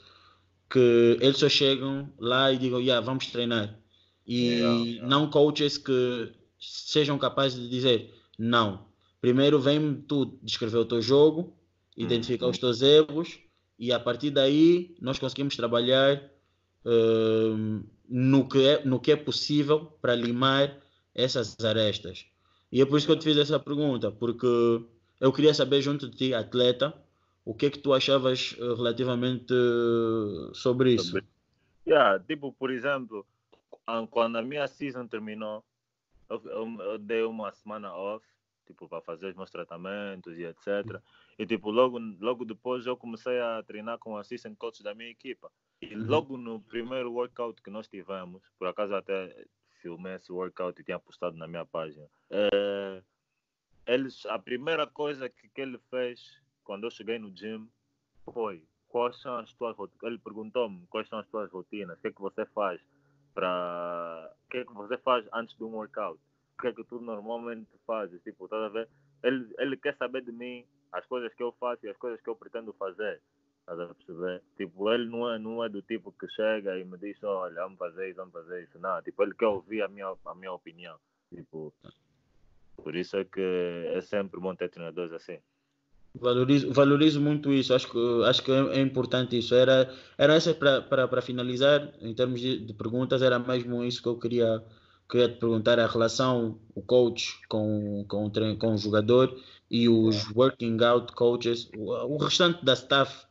[0.68, 3.78] que eles só chegam lá e digam, yeah, vamos treinar.
[4.26, 5.08] E Yeah, yeah.
[5.08, 8.80] não coaches que sejam capazes de dizer, não,
[9.26, 11.52] primeiro vem tu descrever o teu jogo,
[11.96, 12.52] identificar Uhum.
[12.52, 13.40] os teus erros
[13.76, 16.22] e a partir daí nós conseguimos trabalhar
[16.84, 20.80] hum, no, que é, no que é possível para limar
[21.14, 22.26] essas arestas.
[22.70, 24.46] E é por isso que eu te fiz essa pergunta, porque
[25.20, 26.94] eu queria saber junto de ti, atleta,
[27.44, 31.16] o que é que tu achavas eh, relativamente eh, sobre isso.
[31.86, 33.26] Yeah, tipo, por exemplo,
[34.10, 35.64] quando a minha season terminou,
[36.30, 38.24] eu, eu- eu dei uma semana off,
[38.66, 41.00] tipo, para fazer os meus tratamentos e etc.
[41.38, 45.10] E, tipo, logo, logo depois eu comecei a treinar com o assistant coach da minha
[45.10, 45.50] equipa.
[45.80, 46.06] E Uhum.
[46.06, 49.46] logo no primeiro workout que nós tivemos, por acaso até
[49.80, 52.06] filmei esse workout e tinha postado na minha página.
[52.30, 53.02] eh,
[53.86, 57.68] eles, a primeira coisa que, que ele fez quando eu cheguei no gym
[58.32, 59.76] foi quais são as tuas.
[60.02, 62.80] Ele perguntou-me quais são as tuas rotinas, o que é que você faz
[63.32, 64.32] para.
[64.44, 66.18] O que é que você faz antes de um workout?
[66.60, 68.22] Que é que tu normalmente fazes?
[68.22, 68.88] Tipo, estás a ver?
[69.22, 72.28] Ele, ele quer saber de mim as coisas que eu faço e as coisas que
[72.28, 73.20] eu pretendo fazer.
[73.60, 74.42] Estás a perceber?
[74.56, 77.78] Tipo, ele não é, não é do tipo que chega e me diz, olha, vamos
[77.78, 78.78] fazer isso, vamos fazer isso.
[78.78, 80.96] Não, tipo, ele quer ouvir a minha, a minha opinião.
[81.34, 81.74] Tipo,
[82.76, 83.40] por isso é que
[83.94, 85.38] é sempre bom ter treinadores assim.
[86.14, 89.54] Valorizo, valorizo muito isso, acho que, acho que é, é importante isso.
[89.54, 94.18] Era, era essa para finalizar, em termos de, de, perguntas, era mesmo isso que eu
[94.18, 94.62] queria,
[95.08, 99.36] queria te perguntar: a relação, o coach com, com, o, com o jogador
[99.70, 103.26] e os working out coaches, o, o restante da staff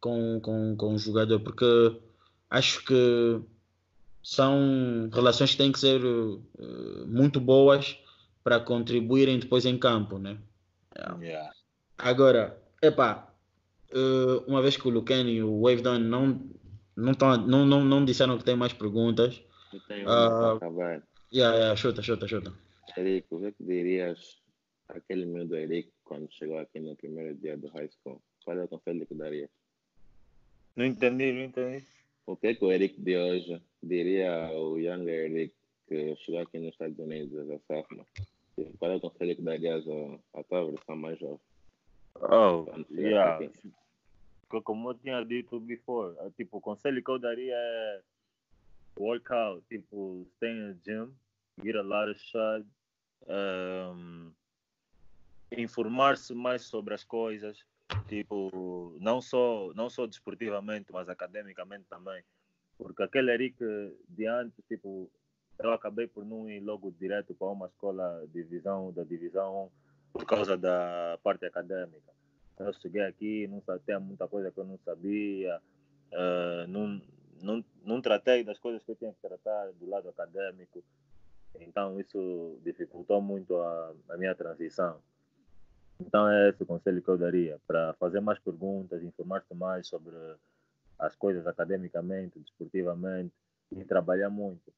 [0.00, 2.00] com, com, com o jogador, porque
[2.50, 3.40] acho que
[4.22, 6.42] são relações que têm que ser uh,
[7.06, 7.98] muito boas
[8.42, 10.38] para contribuírem depois em campo, né?
[11.20, 11.50] Yeah.
[11.98, 13.28] Agora, epá,
[13.92, 16.40] uh, uma vez que o Luken e o Wave Down não,
[16.96, 19.42] não, tão, não, não, não disseram que tem mais perguntas.
[19.72, 21.02] Eu tenho uh.
[21.34, 22.52] Yeah, yeah, chuta, chuta, chuta.
[22.96, 24.38] Eric, o que, é que dirias
[24.88, 28.22] àquele meu do Eric quando chegou aqui no primeiro dia do high school?
[28.44, 29.50] Qual é o conselho que darias?
[30.76, 31.84] Não entendi, não entendi.
[32.24, 35.52] O que é que o Eric de hoje diria ao younger Eric
[35.88, 37.58] que chegou aqui nos Estados Unidos a?
[38.78, 39.84] Qual é o conselho que darias
[40.34, 41.40] à tua versão mais jovem?
[42.14, 43.44] Oh, yeah.
[44.62, 48.00] Como eu tinha dito before, tipo, o conselho que eu daria é
[48.96, 51.12] workout, tipo, stay in the gym,
[51.62, 52.66] get a shots,
[53.28, 54.32] um,
[55.52, 57.64] informar-se mais sobre as coisas,
[58.08, 62.22] tipo, não só, não só desportivamente, mas academicamente também.
[62.76, 63.56] Porque aquele Eric
[64.08, 65.10] de antes, tipo,
[65.58, 70.24] eu acabei por não ir logo direto para uma escola divisão, da divisão 1 por
[70.26, 72.12] causa da parte acadêmica.
[72.58, 75.60] Eu cheguei aqui, não sabia muita coisa que eu não sabia,
[76.12, 77.00] uh, não,
[77.42, 80.82] não, não tratei das coisas que eu tinha que tratar do lado acadêmico.
[81.60, 84.98] Então isso dificultou muito a, a minha transição.
[86.00, 90.14] Então é esse o conselho que eu daria, para fazer mais perguntas, informar-se mais sobre
[90.98, 93.32] as coisas academicamente, desportivamente
[93.70, 94.72] e trabalhar muito.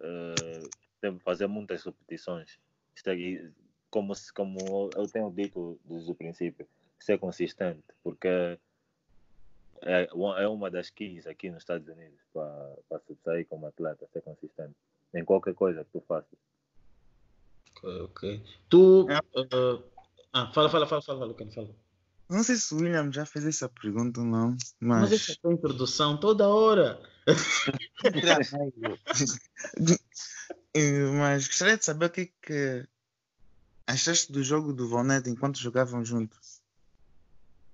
[0.00, 2.58] Uh, fazer muitas repetições.
[3.06, 3.50] É,
[3.90, 6.68] como, como eu tenho dito desde o princípio,
[6.98, 8.58] ser consistente, porque
[9.82, 10.08] é,
[10.38, 14.74] é uma das keys aqui nos Estados Unidos para sair como atleta, ser consistente
[15.14, 16.38] em qualquer coisa que tu faças.
[17.76, 18.42] Ok, ok.
[18.68, 19.04] Tu.
[19.04, 19.82] Uh,
[20.32, 21.70] ah, fala, fala, fala, fala, Lucas, fala.
[22.28, 25.00] Não sei se o William já fez essa pergunta ou não, mas.
[25.00, 27.02] Mas essa é a introdução toda hora.
[31.18, 32.86] mas gostaria de saber o que, que
[33.86, 36.62] achaste do jogo do Valnet enquanto jogavam juntos.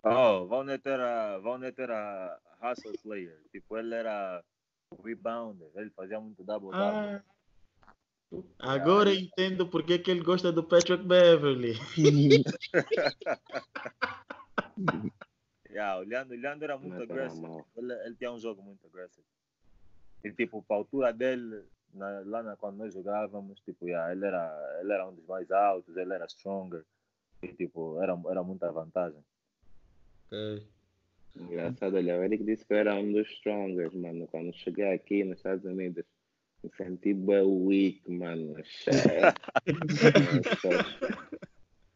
[0.03, 3.39] Oh, Valnet era, Valnet era hustle player.
[3.53, 4.43] Tipo, ele era
[5.03, 5.69] rebounder.
[5.75, 6.81] Ele fazia muito double double.
[6.81, 7.21] Ah.
[8.59, 9.27] Agora yeah.
[9.27, 11.75] entendo porque que ele gosta do Patrick Beverly.
[15.71, 17.65] yeah, o Leandro, o Leandro era muito agressivo.
[17.77, 19.27] Ele, ele tinha um jogo muito agressivo.
[20.25, 21.63] E tipo, para a altura dele,
[21.95, 25.49] na, lá na, quando nós jogávamos, tipo, yeah, ele, era, ele era um dos mais
[25.53, 26.85] altos, ele era stronger.
[27.43, 29.23] E tipo, era, era muita vantagem.
[30.27, 30.67] Okay.
[31.41, 34.27] Engraçado, olha, o Eric disse que eu era um dos strongers, mano.
[34.29, 36.05] Quando cheguei aqui nos Estados Unidos,
[36.63, 38.57] me senti bem weak, mano.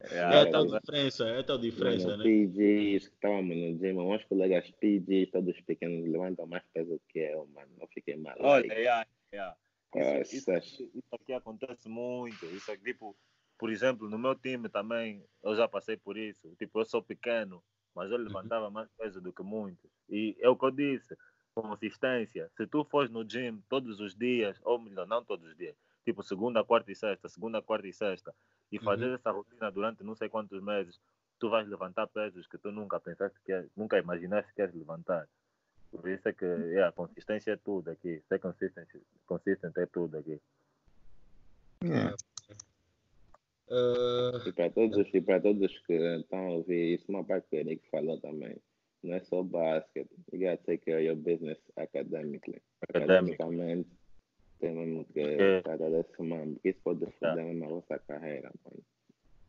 [0.09, 2.23] É, é tal diferença, é tal diferença, mano, né?
[2.23, 7.47] PGs que estávamos no gym, meus colegas PGs, todos pequenos, levantam mais peso que eu,
[7.53, 7.69] mano.
[7.79, 8.35] Eu fiquei mal.
[8.39, 9.55] Olha, yeah, yeah.
[10.21, 12.45] Isso, isso, isso, isso, aqui acontece muito.
[12.47, 13.15] Isso aqui, tipo,
[13.59, 16.51] por exemplo, no meu time também, eu já passei por isso.
[16.57, 17.63] Tipo, eu sou pequeno,
[17.95, 18.17] mas uhum.
[18.17, 19.89] levantava mais peso do que muitos.
[20.09, 21.17] E é o que eu disse,
[21.53, 22.49] consistência.
[22.55, 25.75] Se tu fores no gym todos os dias, ou melhor, não todos os dias,
[26.05, 28.33] tipo segunda, quarta e sexta, segunda, quarta e sexta,
[28.71, 29.15] e fazer uhum.
[29.15, 30.99] essa rotina durante não sei quantos meses,
[31.39, 35.27] tu vais levantar pesos que tu nunca pensaste que nunca imaginaste que queres levantar.
[35.91, 38.23] Por isso é que yeah, a consistência é tudo aqui.
[38.29, 40.39] Ser consistente, é tudo aqui.
[41.83, 42.15] Yeah.
[43.71, 44.37] Uh...
[44.45, 47.59] E para todos, e para todos que estão a ouvir isso, uma parte que o
[47.59, 48.57] Eric falou também.
[49.01, 50.07] Não é só basket.
[50.31, 52.61] You gotta take care of your business academically.
[52.87, 53.89] Academicamente,
[54.59, 55.61] tem mesmo que é.
[55.63, 56.53] cada desse mano.
[56.53, 57.43] Porque isso pode foder yeah.
[57.43, 58.83] mesmo a vossa carreira, mano.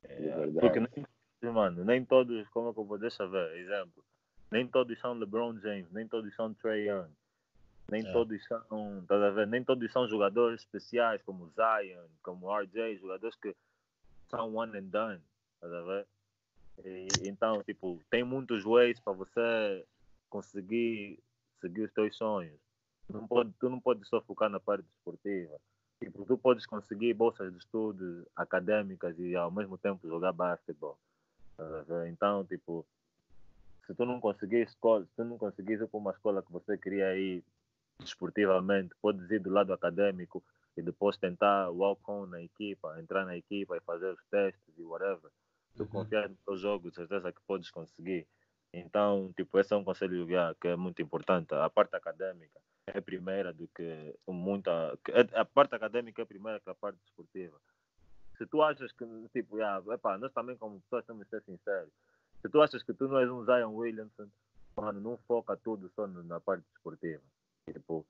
[0.04, 3.56] É, porque nem, mano, nem todos, como é que eu vou deixar ver?
[3.58, 4.04] Exemplo.
[4.50, 7.10] Nem todos são LeBron James, nem todos são Trey Young.
[7.90, 8.12] Nem é.
[8.12, 9.46] todos são, tá?
[9.46, 13.54] Nem todos são jogadores especiais como Zion, como RJ, jogadores que
[14.34, 15.20] são one and done,
[15.60, 16.06] tá a ver?
[16.84, 19.84] E, então, tipo, tem muitos ways para você
[20.30, 21.18] conseguir
[21.60, 22.58] seguir os teus sonhos.
[23.12, 25.60] Não pode, tu não podes só focar na parte esportiva.
[26.00, 30.98] Tipo, tu podes conseguir bolsas de estudos acadêmicas e ao mesmo tempo jogar basquetebol.
[32.08, 32.86] Então, tipo,
[33.86, 36.78] se tu não conseguir escola, se tu não conseguir ir para uma escola que você
[36.78, 37.44] queria ir
[38.00, 40.42] desportivamente, podes ir do lado acadêmico
[40.76, 44.82] e depois tentar walk on na equipa, entrar na equipa e fazer os testes e
[44.82, 45.30] whatever.
[45.76, 45.88] Tu uhum.
[45.88, 48.26] confiar no teu jogo, certeza que podes conseguir.
[48.72, 50.26] Então, tipo, esse é um conselho
[50.60, 51.54] que é muito importante.
[51.54, 54.98] A parte acadêmica é primeira do que muita.
[55.08, 57.58] É, a parte acadêmica é primeira que a parte desportiva.
[58.38, 61.92] Se tu achas que, tipo, yeah, epá, nós também, como pessoas, temos que ser sinceros.
[62.40, 64.28] Se tu achas que tu não és um Zion Williamson,
[64.74, 67.22] mano, não foca tudo só na parte desportiva.
[67.70, 68.06] Tipo,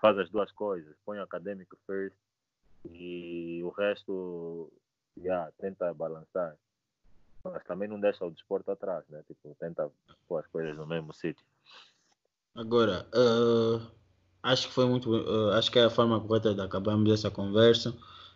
[0.00, 2.16] faz as duas coisas, põe o acadêmico first
[2.90, 4.72] e o resto,
[5.18, 6.56] yeah, tenta balançar.
[7.44, 9.22] Mas também não deixa o desporto atrás, né?
[9.26, 9.90] Tipo, tenta
[10.28, 11.44] pôr as coisas no mesmo sítio.
[12.54, 13.80] Agora, uh,
[14.42, 17.94] acho que foi muito, uh, acho que é a forma correta de acabarmos essa conversa.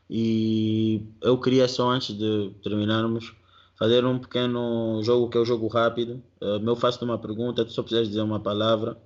[0.08, 3.34] E eu queria só antes de terminarmos
[3.76, 6.22] fazer um pequeno jogo que é o jogo rápido.
[6.40, 8.96] Uh, eu faço uma pergunta, tu só precisas dizer uma palavra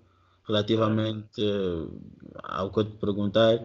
[0.48, 2.00] relativamente uh,
[2.42, 3.60] ao que eu te perguntar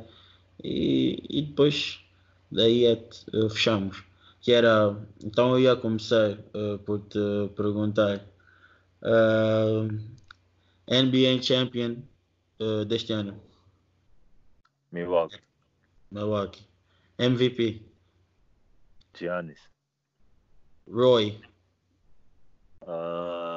[0.61, 2.05] e, e depois
[2.51, 4.03] daí é, uh, fechamos.
[4.41, 8.25] Que era, então eu ia começar uh, por te perguntar
[10.88, 11.97] NBA Champion
[12.88, 13.41] deste ano.
[14.91, 15.39] Milwaukee.
[16.11, 16.65] Milwaukee.
[17.17, 17.81] MVP.
[19.13, 19.59] Giannis.
[20.88, 21.41] Roy.
[22.81, 23.53] Uh,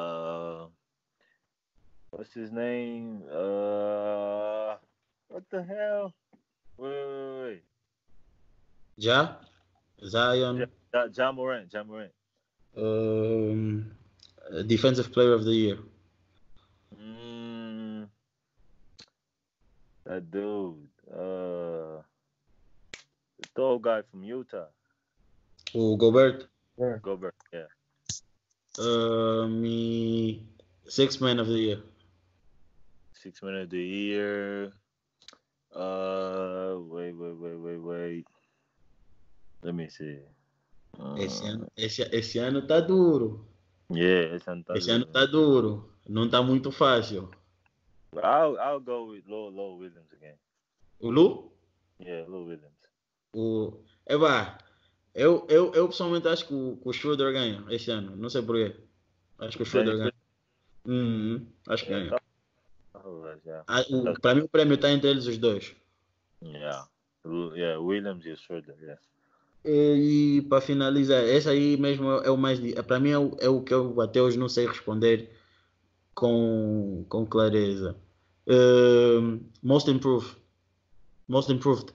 [2.16, 3.22] what's his name?
[3.30, 4.76] Uh,
[5.28, 6.14] what the hell?
[6.78, 7.62] Wait, wait, wait.
[8.96, 9.36] Ja?
[10.02, 10.68] Zion?
[10.92, 11.72] Ja, ja Morant.
[11.72, 12.12] Ja Morant.
[12.76, 13.92] Um,
[14.66, 15.78] defensive player of the year.
[16.94, 18.08] Mm,
[20.04, 20.88] that dude.
[21.10, 22.00] Uh,
[23.40, 24.68] the tall guy from Utah.
[25.74, 26.48] Oh, Gobert.
[26.78, 26.98] Yeah.
[27.02, 27.68] Gobert, yeah.
[28.78, 30.42] Um, e
[30.88, 31.82] Six Man of the Year.
[33.26, 34.70] Six Man of the Year.
[35.74, 38.26] Uh, wait, wait, wait, wait, wait.
[39.62, 40.22] Let me see.
[40.96, 43.44] Uh, Esse ano, esse, esse ano tá duro.
[43.90, 45.12] Yeah, esse ano tá Esse ano duro.
[45.12, 45.90] tá duro.
[46.08, 47.28] Não tá muito fácil.
[48.14, 50.38] I'll I'll go with Low Low Williams again.
[51.00, 51.50] O Lu?
[51.98, 52.78] Yeah, Low Williams.
[53.34, 53.82] O...
[54.06, 54.56] Eba,
[55.12, 58.14] eu, eu, eu pessoalmente acho que o, que o Schroeder ganha este ano.
[58.14, 58.76] Não sei porquê.
[59.40, 60.14] Acho que o Schroeder ganha.
[60.86, 62.25] Uhum, acho que ganha.
[63.44, 63.64] Yeah.
[63.66, 63.82] Ah,
[64.20, 65.74] Para mim o prêmio está entre eles os dois.
[66.42, 66.88] Yeah.
[67.54, 69.00] Yeah, Williams e Schroeder, yeah.
[69.64, 72.60] E para finalizar, esse aí mesmo é o mais.
[72.86, 75.28] Para mim é o, é o que eu até hoje não sei responder
[76.14, 77.96] com, com clareza.
[78.46, 80.36] Um, most improved.
[81.26, 81.92] Most improved.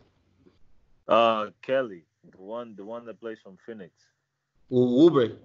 [1.08, 3.94] Uh Kelly, the one the one that plays from Phoenix.
[4.70, 5.38] O Uber.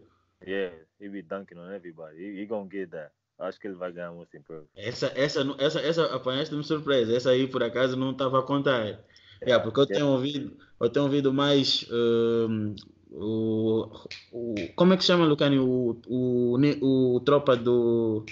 [0.45, 2.19] Yeah, he be dunking on everybody.
[2.19, 3.13] He, he gonna get that.
[3.39, 4.68] Acho que ele vai ganhar most improved.
[4.74, 7.14] Essa, essa, essa, essa apanhaste-me surpresa.
[7.14, 9.05] Essa aí por acaso não estava a contar.
[9.43, 12.74] Yeah, porque eu tenho ouvido, eu tenho ouvido mais um,
[13.11, 13.91] o,
[14.32, 14.55] o.
[14.74, 15.59] Como é que se chama, Lucani?
[15.59, 18.24] O, o, ne- o tropa do.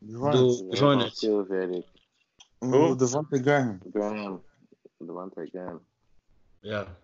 [0.00, 1.18] Do Jonas.
[1.18, 1.84] Silver,
[2.60, 3.80] O Devontae Graham.
[3.86, 4.40] Graham,
[5.00, 5.80] Devontae Graham.
[6.62, 6.94] Yeah.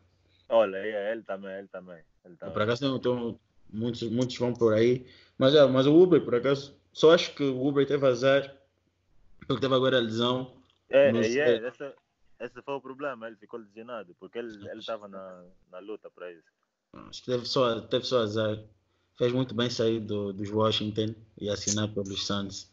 [0.49, 0.77] Olha,
[1.13, 1.99] ele também, ele também.
[2.25, 2.53] Ele também.
[2.53, 3.41] Por acaso tem, tem
[3.73, 5.07] muitos, muitos vão por aí.
[5.39, 8.57] Mas, é, mas o Uber, por acaso, só acho que o Uber teve azar.
[9.47, 10.57] Porque teve agora a lesão.
[10.89, 11.35] É, Não é, sei.
[11.35, 11.69] yeah,
[12.41, 13.27] esse, foi o problema.
[13.27, 16.49] Ele ficou lesionado porque ele estava na, na luta para isso.
[16.93, 18.63] Acho que teve só, teve só azar.
[19.19, 22.73] Fez muito bem sair do, dos Washington e assinar pelos Suns.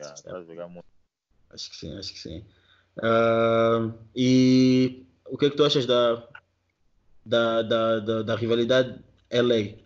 [0.00, 0.86] Yeah, tá a jogar muito.
[1.50, 2.44] Acho que sim, acho que sim.
[3.02, 6.26] Ah, e o que é que tu achas da,
[7.24, 9.78] da, da, da, da rivalidade LA?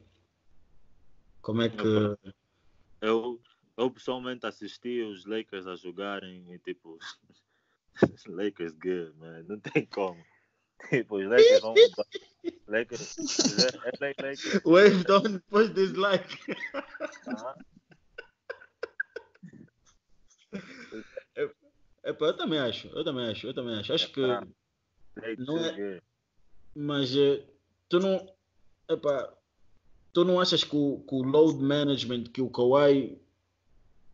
[1.40, 1.86] Como é que.
[3.00, 3.40] Eu,
[3.80, 6.98] eu pessoalmente assisti os Lakers a jogarem e tipo.
[8.28, 9.44] Lakers good, man.
[9.48, 10.22] Não tem como.
[10.88, 11.74] Tipo, os Lakers vão.
[12.66, 13.18] Lakers.
[13.84, 14.62] É Lakers.
[14.64, 16.38] Wave down depois dislike.
[17.26, 17.54] ah,
[22.02, 23.92] Epá, eu também acho, eu também acho, eu também acho.
[23.92, 24.22] Acho que.
[25.36, 26.00] Não é-.
[26.74, 27.44] Mas eh,
[27.90, 28.34] tu não.
[28.88, 29.36] Epá,
[30.14, 33.20] tu não achas que o, que o load management que o Kawhi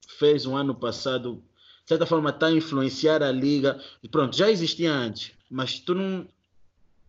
[0.06, 1.42] fez no ano passado,
[1.82, 3.80] de certa forma, está a influenciar a liga?
[4.10, 6.26] Pronto, já existia antes, mas tu não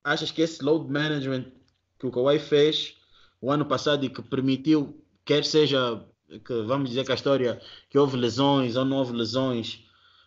[0.03, 1.45] achas que esse load management
[1.99, 2.95] que o Kawhi fez
[3.41, 6.03] o ano passado e que permitiu, quer seja
[6.45, 9.85] que vamos dizer que a história que houve lesões ou não houve lesões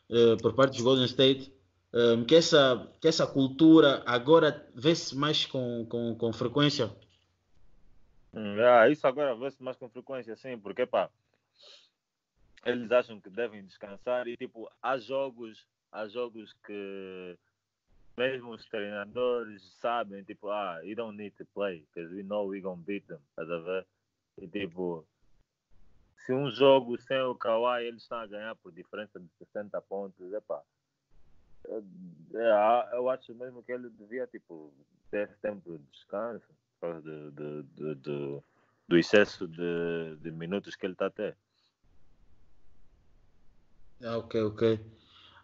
[0.09, 1.53] eh, por parte dos Golden State,
[1.93, 6.91] eh, que, essa, que essa cultura agora vê-se mais com, com, com frequência?
[8.33, 11.11] Hum, ah, isso agora vê-se mais com frequência, sim, porque pá,
[12.65, 17.39] eles acham que devem descansar e tipo, há jogos, há jogos que
[18.17, 22.61] mesmo os treinadores sabem, tipo, ah, you don't need to play, because we know we
[22.61, 23.87] gonna beat them, estás a ver?
[24.37, 25.07] E tipo,
[26.19, 30.33] se um jogo sem o Kawhi eles estão a ganhar por diferença de 60 pontos,
[30.33, 30.63] epá,
[31.65, 31.85] eu,
[32.35, 34.73] é, eu acho mesmo que ele devia, tipo,
[35.11, 36.47] ter tempo de descanso
[36.79, 38.45] por causa do, do, do, do,
[38.89, 41.37] do excesso de, de minutos que ele está a ter.
[44.03, 44.81] Ah, ok, ok.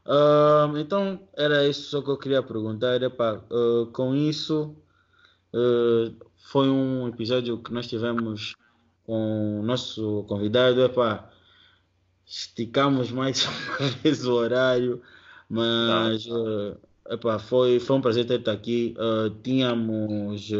[0.06, 3.02] Ah, então era isso só que eu queria perguntar.
[3.02, 4.76] Epá, ah, com isso,
[5.54, 8.54] ah, foi um episódio que nós tivemos
[9.04, 10.82] com o nosso convidado.
[10.82, 11.30] Epá,
[12.26, 13.44] esticamos mais
[13.78, 15.02] uma vez o horário,
[15.48, 18.94] mas ah, epá, foi, foi um prazer ter-te aqui.
[19.42, 20.50] Tínhamos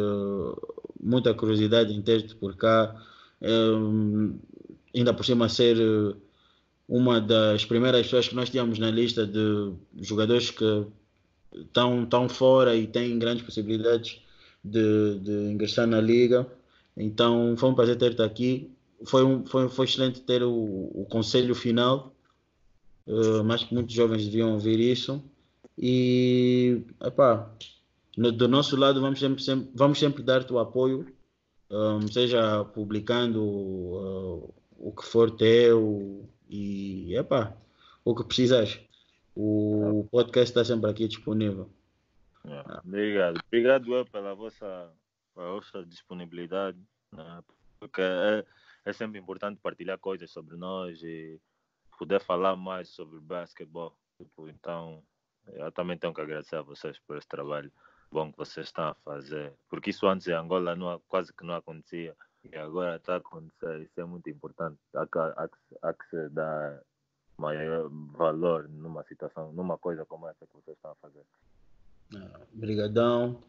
[1.00, 2.94] muita curiosidade em ter-te por cá.
[4.94, 5.76] Ainda por cima ser
[6.88, 10.86] uma das primeiras pessoas que nós tínhamos na lista de jogadores que
[11.52, 14.20] estão, estão fora e têm grandes possibilidades
[14.62, 16.46] de, de ingressar na liga.
[16.96, 18.70] Então foi um prazer ter-te aqui.
[19.04, 22.14] Foi, um, foi, foi excelente ter o, o conselho final.
[23.06, 25.22] Uh, mas que muitos jovens deviam ouvir isso.
[25.78, 27.50] E epá,
[28.16, 31.06] no, do nosso lado vamos sempre, sempre, vamos sempre dar-te o apoio,
[31.70, 37.56] um, seja publicando uh, o que for teu e epá,
[38.04, 38.80] o que precisares.
[39.34, 41.68] O podcast está sempre aqui disponível.
[42.44, 43.40] É, Obrigado.
[43.46, 44.90] Obrigado eu pela vossa,
[45.34, 46.78] pela vossa disponibilidade,
[47.12, 47.42] né?
[47.78, 48.44] porque é,
[48.84, 51.40] é sempre importante partilhar coisas sobre nós e
[51.98, 53.94] poder falar mais sobre basquetebol.
[54.16, 55.02] Tipo, então,
[55.48, 57.70] eu também tenho que agradecer a vocês por esse trabalho
[58.10, 61.54] bom que vocês estão a fazer, porque isso antes em Angola não, quase que não
[61.54, 62.16] acontecia
[62.52, 64.78] E agora está a acontecer, isso é muito importante.
[64.94, 66.80] Há que, há que, há que se dar
[67.38, 71.22] maior valor numa situação, numa coisa como essa que vocês estão a fazer.
[72.54, 73.42] Obrigadão.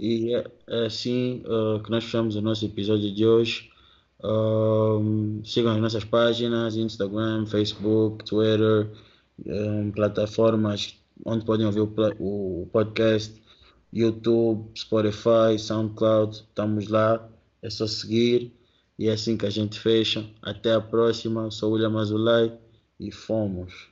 [0.00, 3.70] E é, é assim uh, que nós fechamos o nosso episódio de hoje.
[4.24, 8.90] Um, sigam as nossas páginas, Instagram, Facebook, Twitter,
[9.44, 13.40] um, plataformas onde podem ouvir o, o, podcast,
[13.92, 17.26] YouTube, Spotify, SoundCloud, estamos lá,
[17.62, 18.52] é só seguir
[18.98, 20.28] e é assim que a gente fecha.
[20.42, 22.52] Até a próxima, sou William Azulay
[22.98, 23.90] e fomos.